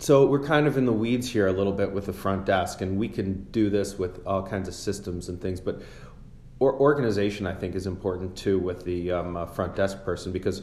So 0.00 0.26
we're 0.26 0.44
kind 0.44 0.68
of 0.68 0.76
in 0.78 0.84
the 0.84 0.92
weeds 0.92 1.28
here 1.28 1.48
a 1.48 1.52
little 1.52 1.72
bit 1.72 1.90
with 1.90 2.06
the 2.06 2.12
front 2.12 2.46
desk, 2.46 2.80
and 2.80 2.96
we 2.96 3.08
can 3.08 3.44
do 3.50 3.68
this 3.68 3.98
with 3.98 4.24
all 4.24 4.44
kinds 4.44 4.68
of 4.68 4.74
systems 4.74 5.28
and 5.28 5.40
things. 5.40 5.60
But 5.60 5.82
or 6.60 6.74
organization, 6.74 7.46
I 7.46 7.54
think, 7.54 7.74
is 7.74 7.86
important 7.86 8.36
too 8.36 8.60
with 8.60 8.84
the 8.84 9.10
um, 9.10 9.36
uh, 9.36 9.46
front 9.46 9.74
desk 9.74 10.04
person 10.04 10.30
because 10.30 10.62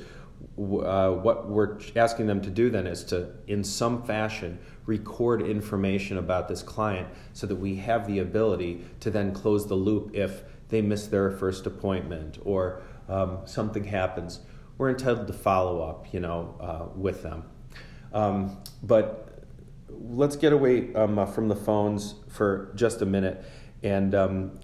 uh, 0.57 1.11
what 1.11 1.49
we're 1.49 1.79
asking 1.97 2.27
them 2.27 2.41
to 2.41 2.49
do 2.49 2.69
then 2.69 2.87
is 2.87 3.03
to, 3.05 3.29
in 3.47 3.63
some 3.63 4.03
fashion, 4.03 4.57
record 4.85 5.41
information 5.41 6.17
about 6.17 6.47
this 6.47 6.61
client 6.61 7.07
so 7.33 7.45
that 7.47 7.55
we 7.55 7.75
have 7.75 8.07
the 8.07 8.19
ability 8.19 8.85
to 9.01 9.09
then 9.09 9.33
close 9.33 9.67
the 9.67 9.75
loop 9.75 10.11
if 10.13 10.43
they 10.69 10.81
miss 10.81 11.07
their 11.07 11.31
first 11.31 11.65
appointment 11.65 12.37
or 12.45 12.81
um, 13.09 13.39
something 13.45 13.83
happens. 13.83 14.39
We're 14.77 14.89
entitled 14.89 15.27
to 15.27 15.33
follow 15.33 15.81
up, 15.81 16.13
you 16.13 16.19
know, 16.21 16.55
uh, 16.59 16.97
with 16.97 17.23
them. 17.23 17.43
Um, 18.15 18.57
but 18.81 19.43
let's 19.89 20.37
get 20.37 20.53
away 20.53 20.93
um, 20.95 21.19
uh, 21.19 21.25
from 21.25 21.49
the 21.49 21.55
phones 21.55 22.15
for 22.29 22.71
just 22.75 23.01
a 23.01 23.05
minute. 23.05 23.43
And 23.83 24.15
um, 24.15 24.59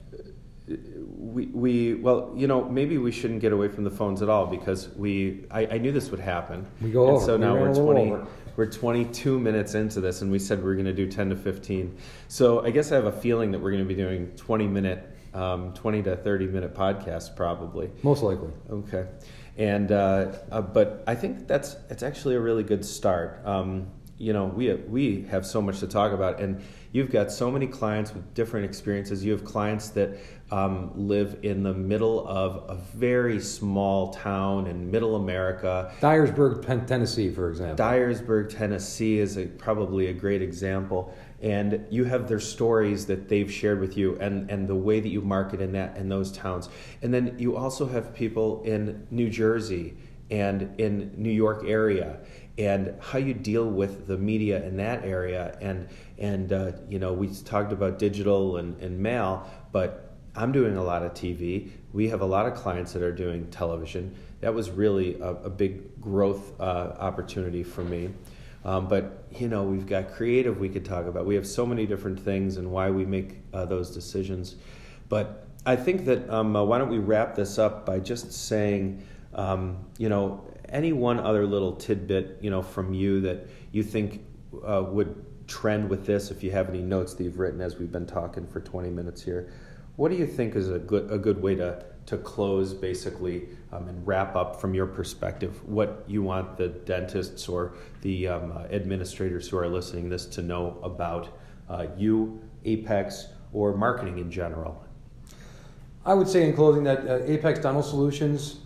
we, 1.17 1.47
we, 1.47 1.93
well, 1.95 2.31
you 2.35 2.47
know, 2.47 2.67
maybe 2.67 2.97
we 2.97 3.11
shouldn't 3.11 3.41
get 3.41 3.51
away 3.51 3.67
from 3.67 3.83
the 3.83 3.91
phones 3.91 4.21
at 4.21 4.29
all 4.29 4.47
because 4.47 4.89
we, 4.95 5.45
I, 5.51 5.65
I 5.67 5.77
knew 5.77 5.91
this 5.91 6.09
would 6.11 6.19
happen. 6.21 6.65
We 6.81 6.91
go 6.91 7.03
and 7.07 7.17
over. 7.17 7.25
So 7.25 7.37
now 7.37 7.55
ran 7.55 7.73
we're 7.73 7.93
20, 7.93 8.11
over. 8.11 8.27
we're 8.55 8.65
22 8.71 9.37
minutes 9.37 9.75
into 9.75 9.99
this 9.99 10.21
and 10.21 10.31
we 10.31 10.39
said 10.39 10.63
we 10.63 10.71
are 10.71 10.75
going 10.75 10.85
to 10.85 10.93
do 10.93 11.07
10 11.07 11.29
to 11.29 11.35
15. 11.35 11.97
So 12.29 12.65
I 12.65 12.71
guess 12.71 12.91
I 12.93 12.95
have 12.95 13.05
a 13.05 13.11
feeling 13.11 13.51
that 13.51 13.59
we're 13.59 13.71
going 13.71 13.83
to 13.83 13.87
be 13.87 13.95
doing 13.95 14.31
20 14.37 14.67
minute, 14.67 15.09
um, 15.33 15.73
20 15.73 16.03
to 16.03 16.15
30 16.15 16.47
minute 16.47 16.73
podcasts 16.73 17.35
probably. 17.35 17.91
Most 18.01 18.23
likely. 18.23 18.51
Okay, 18.69 19.05
and 19.57 19.91
uh, 19.91 20.33
uh, 20.51 20.61
but 20.61 21.03
I 21.07 21.15
think 21.15 21.47
that's 21.47 21.75
it's 21.89 22.03
actually 22.03 22.35
a 22.35 22.39
really 22.39 22.63
good 22.63 22.85
start. 22.85 23.41
Um, 23.45 23.87
you 24.17 24.33
know, 24.33 24.45
we 24.45 24.73
we 24.73 25.23
have 25.23 25.45
so 25.45 25.61
much 25.61 25.79
to 25.79 25.87
talk 25.87 26.11
about, 26.11 26.39
and 26.39 26.61
you've 26.91 27.11
got 27.11 27.31
so 27.31 27.49
many 27.49 27.67
clients 27.67 28.13
with 28.13 28.33
different 28.33 28.65
experiences. 28.65 29.25
You 29.25 29.31
have 29.31 29.43
clients 29.43 29.89
that 29.89 30.17
um, 30.51 30.91
live 30.95 31.39
in 31.43 31.63
the 31.63 31.73
middle 31.73 32.27
of 32.27 32.69
a 32.69 32.75
very 32.75 33.39
small 33.39 34.13
town 34.13 34.67
in 34.67 34.91
Middle 34.91 35.15
America. 35.15 35.93
Dyersburg, 36.01 36.85
Tennessee, 36.85 37.31
for 37.31 37.49
example. 37.49 37.83
Dyersburg, 37.83 38.49
Tennessee 38.49 39.19
is 39.19 39.37
a, 39.37 39.45
probably 39.45 40.07
a 40.07 40.13
great 40.13 40.41
example. 40.41 41.15
And 41.41 41.85
you 41.89 42.03
have 42.03 42.27
their 42.27 42.39
stories 42.39 43.05
that 43.05 43.29
they've 43.29 43.51
shared 43.51 43.79
with 43.79 43.97
you 43.97 44.17
and, 44.19 44.51
and 44.51 44.67
the 44.67 44.75
way 44.75 44.99
that 44.99 45.09
you 45.09 45.21
market 45.21 45.61
in 45.61 45.71
that 45.71 45.97
in 45.97 46.09
those 46.09 46.31
towns. 46.31 46.69
And 47.01 47.13
then 47.13 47.35
you 47.39 47.55
also 47.55 47.87
have 47.87 48.13
people 48.13 48.61
in 48.63 49.07
New 49.09 49.29
Jersey 49.29 49.95
and 50.29 50.79
in 50.79 51.13
New 51.17 51.31
York 51.31 51.63
area 51.65 52.19
and 52.57 52.95
how 52.99 53.17
you 53.17 53.33
deal 53.33 53.69
with 53.69 54.07
the 54.07 54.17
media 54.17 54.63
in 54.65 54.77
that 54.77 55.03
area 55.05 55.57
and 55.61 55.87
and 56.17 56.53
uh, 56.53 56.71
you 56.89 56.99
know 56.99 57.13
we 57.13 57.27
talked 57.27 57.71
about 57.71 57.97
digital 57.97 58.57
and, 58.57 58.79
and 58.81 58.97
mail 58.97 59.49
but 59.71 60.10
I'm 60.35 60.51
doing 60.51 60.77
a 60.77 60.83
lot 60.83 61.03
of 61.03 61.13
TV. 61.13 61.69
We 61.91 62.07
have 62.09 62.21
a 62.21 62.25
lot 62.25 62.45
of 62.45 62.53
clients 62.53 62.93
that 62.93 63.03
are 63.03 63.11
doing 63.11 63.47
television. 63.47 64.15
That 64.39 64.53
was 64.53 64.69
really 64.69 65.19
a, 65.19 65.29
a 65.29 65.49
big 65.49 65.99
growth 66.01 66.59
uh, 66.59 66.95
opportunity 66.99 67.63
for 67.63 67.83
me. 67.83 68.09
Um, 68.63 68.87
but 68.87 69.25
you 69.31 69.47
know, 69.47 69.63
we've 69.63 69.87
got 69.87 70.11
creative 70.11 70.59
we 70.59 70.69
could 70.69 70.85
talk 70.85 71.05
about. 71.05 71.25
We 71.25 71.35
have 71.35 71.47
so 71.47 71.65
many 71.65 71.85
different 71.85 72.19
things 72.19 72.57
and 72.57 72.71
why 72.71 72.89
we 72.89 73.05
make 73.05 73.39
uh, 73.53 73.65
those 73.65 73.91
decisions. 73.91 74.55
But 75.09 75.47
I 75.65 75.75
think 75.75 76.05
that 76.05 76.29
um, 76.29 76.55
uh, 76.55 76.63
why 76.63 76.77
don't 76.77 76.89
we 76.89 76.99
wrap 76.99 77.35
this 77.35 77.59
up 77.59 77.85
by 77.85 77.99
just 77.99 78.31
saying, 78.31 79.05
um, 79.33 79.85
you 79.97 80.09
know, 80.09 80.43
any 80.69 80.93
one 80.93 81.19
other 81.19 81.45
little 81.45 81.75
tidbit, 81.75 82.37
you 82.41 82.49
know, 82.49 82.61
from 82.61 82.93
you 82.93 83.19
that 83.21 83.47
you 83.71 83.83
think 83.83 84.23
uh, 84.65 84.83
would 84.87 85.25
trend 85.47 85.89
with 85.89 86.05
this. 86.05 86.31
If 86.31 86.43
you 86.43 86.51
have 86.51 86.69
any 86.69 86.81
notes 86.81 87.13
that 87.15 87.23
you've 87.23 87.39
written 87.39 87.61
as 87.61 87.77
we've 87.77 87.91
been 87.91 88.05
talking 88.05 88.47
for 88.47 88.61
20 88.61 88.89
minutes 88.89 89.21
here, 89.21 89.51
what 89.95 90.11
do 90.11 90.17
you 90.17 90.27
think 90.27 90.55
is 90.55 90.69
a 90.69 90.79
good 90.79 91.11
a 91.11 91.17
good 91.17 91.41
way 91.41 91.55
to 91.55 91.83
to 92.05 92.17
close 92.17 92.73
basically 92.73 93.47
um, 93.71 93.87
and 93.87 94.05
wrap 94.05 94.35
up 94.35 94.59
from 94.59 94.73
your 94.73 94.87
perspective 94.87 95.63
what 95.67 96.03
you 96.07 96.23
want 96.23 96.57
the 96.57 96.67
dentists 96.67 97.47
or 97.47 97.73
the 98.01 98.27
um, 98.27 98.51
uh, 98.51 98.63
administrators 98.71 99.47
who 99.47 99.57
are 99.57 99.67
listening 99.67 100.09
this 100.09 100.25
to 100.25 100.41
know 100.41 100.79
about 100.83 101.37
uh, 101.69 101.87
you, 101.97 102.41
Apex, 102.65 103.27
or 103.53 103.75
marketing 103.75 104.17
in 104.17 104.29
general? 104.29 104.83
I 106.05 106.13
would 106.13 106.27
say 106.27 106.47
in 106.47 106.55
closing 106.55 106.83
that 106.83 107.07
uh, 107.07 107.23
Apex 107.25 107.59
Dental 107.59 107.83
Solutions 107.83 108.57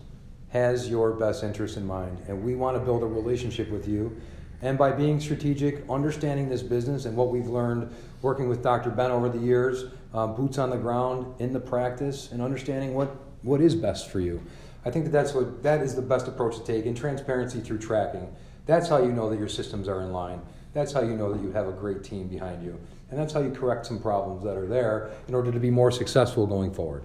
has 0.49 0.89
your 0.89 1.11
best 1.11 1.43
interest 1.43 1.75
in 1.75 1.85
mind, 1.85 2.17
and 2.27 2.43
we 2.43 2.55
want 2.55 2.77
to 2.77 2.83
build 2.83 3.03
a 3.03 3.05
relationship 3.05 3.69
with 3.69 3.87
you. 3.87 4.15
And 4.61 4.77
by 4.77 4.91
being 4.91 5.19
strategic, 5.19 5.87
understanding 5.89 6.47
this 6.47 6.63
business 6.63 7.05
and 7.05 7.15
what 7.15 7.29
we've 7.29 7.47
learned 7.47 7.93
working 8.21 8.47
with 8.47 8.63
Dr. 8.63 8.89
Ben 8.89 9.11
over 9.11 9.27
the 9.27 9.37
years, 9.37 9.91
um, 10.15 10.33
boots 10.33 10.57
on 10.57 10.69
the 10.69 10.77
ground 10.77 11.35
in 11.39 11.51
the 11.51 11.59
practice, 11.59 12.31
and 12.31 12.41
understanding 12.41 12.93
what, 12.93 13.09
what 13.41 13.59
is 13.59 13.75
best 13.75 14.09
for 14.09 14.21
you. 14.21 14.41
I 14.85 14.89
think 14.89 15.05
that 15.05 15.11
that's 15.11 15.33
what 15.33 15.61
that 15.63 15.81
is 15.81 15.95
the 15.95 16.01
best 16.01 16.27
approach 16.27 16.57
to 16.57 16.63
take. 16.63 16.85
And 16.85 16.95
transparency 16.95 17.59
through 17.59 17.79
tracking. 17.79 18.33
That's 18.65 18.87
how 18.87 18.97
you 18.97 19.11
know 19.11 19.29
that 19.29 19.37
your 19.37 19.49
systems 19.49 19.87
are 19.89 20.01
in 20.01 20.13
line. 20.13 20.41
That's 20.73 20.93
how 20.93 21.01
you 21.01 21.15
know 21.15 21.33
that 21.33 21.41
you 21.41 21.51
have 21.51 21.67
a 21.67 21.71
great 21.71 22.03
team 22.03 22.27
behind 22.27 22.63
you, 22.63 22.79
and 23.09 23.19
that's 23.19 23.33
how 23.33 23.41
you 23.41 23.51
correct 23.51 23.85
some 23.85 23.99
problems 23.99 24.43
that 24.43 24.55
are 24.55 24.67
there 24.67 25.11
in 25.27 25.35
order 25.35 25.51
to 25.51 25.59
be 25.59 25.69
more 25.69 25.91
successful 25.91 26.47
going 26.47 26.73
forward. 26.73 27.03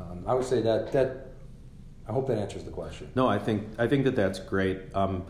Um, 0.00 0.24
I 0.26 0.34
would 0.34 0.44
say 0.44 0.60
that 0.62 0.92
that 0.92 1.28
I 2.08 2.12
hope 2.12 2.26
that 2.26 2.38
answers 2.38 2.64
the 2.64 2.72
question. 2.72 3.10
No, 3.14 3.28
I 3.28 3.38
think 3.38 3.68
I 3.78 3.86
think 3.86 4.04
that 4.04 4.16
that's 4.16 4.40
great. 4.40 4.80
Um, 4.94 5.24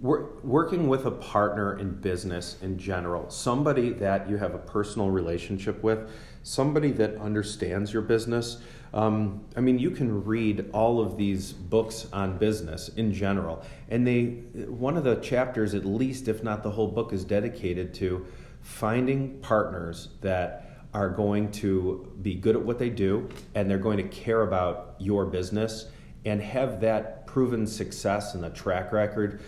working 0.00 0.88
with 0.88 1.06
a 1.06 1.10
partner 1.10 1.78
in 1.78 1.90
business 1.90 2.56
in 2.60 2.78
general, 2.78 3.30
somebody 3.30 3.90
that 3.90 4.28
you 4.28 4.36
have 4.36 4.54
a 4.54 4.58
personal 4.58 5.10
relationship 5.10 5.82
with, 5.82 6.10
somebody 6.42 6.90
that 6.92 7.16
understands 7.16 7.92
your 7.92 8.02
business. 8.02 8.58
Um, 8.92 9.44
I 9.56 9.60
mean, 9.60 9.78
you 9.78 9.90
can 9.90 10.24
read 10.24 10.68
all 10.72 11.00
of 11.00 11.16
these 11.16 11.52
books 11.52 12.06
on 12.12 12.38
business 12.38 12.88
in 12.90 13.12
general, 13.12 13.64
and 13.88 14.06
they 14.06 14.24
one 14.68 14.96
of 14.96 15.04
the 15.04 15.16
chapters, 15.16 15.74
at 15.74 15.84
least 15.84 16.28
if 16.28 16.42
not 16.42 16.62
the 16.62 16.70
whole 16.70 16.88
book, 16.88 17.12
is 17.12 17.24
dedicated 17.24 17.94
to 17.94 18.26
finding 18.60 19.38
partners 19.40 20.08
that 20.20 20.66
are 20.92 21.10
going 21.10 21.50
to 21.52 22.10
be 22.22 22.34
good 22.34 22.56
at 22.56 22.62
what 22.62 22.78
they 22.78 22.88
do 22.88 23.28
and 23.54 23.70
they're 23.70 23.76
going 23.76 23.98
to 23.98 24.08
care 24.08 24.42
about 24.42 24.94
your 24.98 25.26
business 25.26 25.90
and 26.24 26.40
have 26.40 26.80
that 26.80 27.26
proven 27.26 27.66
success 27.66 28.34
and 28.34 28.42
the 28.42 28.50
track 28.50 28.92
record 28.92 29.42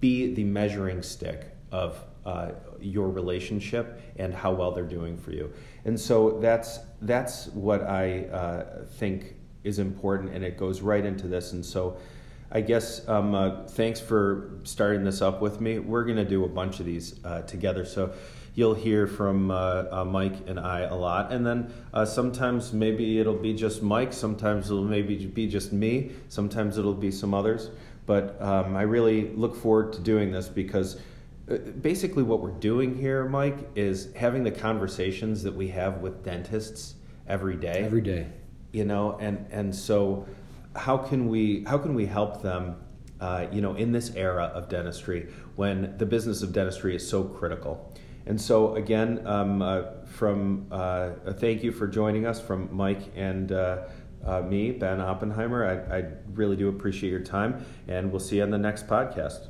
be 0.00 0.34
the 0.34 0.44
measuring 0.44 1.02
stick 1.02 1.46
of 1.72 2.02
uh, 2.24 2.50
your 2.80 3.08
relationship 3.08 4.00
and 4.16 4.34
how 4.34 4.52
well 4.52 4.72
they're 4.72 4.84
doing 4.84 5.16
for 5.16 5.32
you. 5.32 5.52
And 5.84 5.98
so 5.98 6.38
that's 6.40 6.80
that's 7.00 7.46
what 7.48 7.82
I 7.82 8.24
uh, 8.24 8.84
think 8.98 9.36
is 9.64 9.78
important, 9.78 10.34
and 10.34 10.44
it 10.44 10.56
goes 10.56 10.80
right 10.80 11.04
into 11.04 11.28
this. 11.28 11.52
And 11.52 11.64
so 11.64 11.96
I 12.50 12.60
guess 12.60 13.06
um, 13.08 13.34
uh, 13.34 13.66
thanks 13.68 14.00
for 14.00 14.60
starting 14.62 15.04
this 15.04 15.20
up 15.20 15.40
with 15.40 15.60
me. 15.60 15.78
We're 15.78 16.04
going 16.04 16.16
to 16.16 16.24
do 16.24 16.44
a 16.44 16.48
bunch 16.48 16.80
of 16.80 16.86
these 16.86 17.20
uh, 17.24 17.42
together. 17.42 17.84
So 17.84 18.14
you'll 18.54 18.74
hear 18.74 19.06
from 19.06 19.50
uh, 19.50 19.84
uh, 19.90 20.04
Mike 20.04 20.34
and 20.46 20.58
I 20.58 20.80
a 20.80 20.94
lot. 20.94 21.32
And 21.32 21.46
then 21.46 21.72
uh, 21.92 22.04
sometimes 22.04 22.72
maybe 22.72 23.18
it'll 23.18 23.34
be 23.34 23.52
just 23.52 23.82
Mike, 23.82 24.12
sometimes 24.12 24.70
it'll 24.70 24.84
maybe 24.84 25.26
be 25.26 25.46
just 25.46 25.72
me, 25.72 26.12
sometimes 26.28 26.78
it'll 26.78 26.94
be 26.94 27.10
some 27.10 27.34
others. 27.34 27.70
But 28.06 28.40
um, 28.40 28.76
I 28.76 28.82
really 28.82 29.34
look 29.34 29.54
forward 29.54 29.92
to 29.94 30.00
doing 30.00 30.30
this 30.30 30.48
because 30.48 31.00
uh, 31.50 31.56
basically 31.80 32.22
what 32.22 32.40
we're 32.40 32.50
doing 32.50 32.96
here, 32.96 33.28
Mike, 33.28 33.68
is 33.74 34.12
having 34.14 34.44
the 34.44 34.50
conversations 34.50 35.42
that 35.42 35.54
we 35.54 35.68
have 35.68 35.98
with 35.98 36.24
dentists 36.24 36.94
every 37.26 37.56
day. 37.56 37.82
Every 37.84 38.00
day. 38.00 38.28
You 38.72 38.84
know, 38.84 39.16
and, 39.18 39.46
and 39.50 39.74
so 39.74 40.26
how 40.76 40.96
can 40.96 41.28
we 41.28 41.64
how 41.64 41.78
can 41.78 41.94
we 41.94 42.06
help 42.06 42.42
them 42.42 42.76
uh, 43.20 43.46
you 43.50 43.60
know 43.60 43.74
in 43.74 43.92
this 43.92 44.14
era 44.14 44.44
of 44.54 44.68
dentistry 44.68 45.28
when 45.56 45.96
the 45.98 46.06
business 46.06 46.42
of 46.42 46.52
dentistry 46.52 46.94
is 46.94 47.06
so 47.06 47.24
critical 47.24 47.92
and 48.26 48.40
so 48.40 48.74
again 48.74 49.26
um, 49.26 49.62
uh, 49.62 49.82
from 50.04 50.66
uh, 50.70 51.10
a 51.24 51.32
thank 51.32 51.62
you 51.62 51.72
for 51.72 51.86
joining 51.86 52.26
us 52.26 52.40
from 52.40 52.68
mike 52.74 53.02
and 53.16 53.52
uh, 53.52 53.84
uh, 54.26 54.42
me 54.42 54.72
ben 54.72 55.00
oppenheimer. 55.00 55.64
I, 55.64 55.98
I 55.98 56.04
really 56.34 56.56
do 56.56 56.68
appreciate 56.68 57.10
your 57.10 57.20
time 57.20 57.64
and 57.88 58.10
we'll 58.10 58.20
see 58.20 58.36
you 58.36 58.42
on 58.42 58.50
the 58.50 58.58
next 58.58 58.86
podcast 58.86 59.48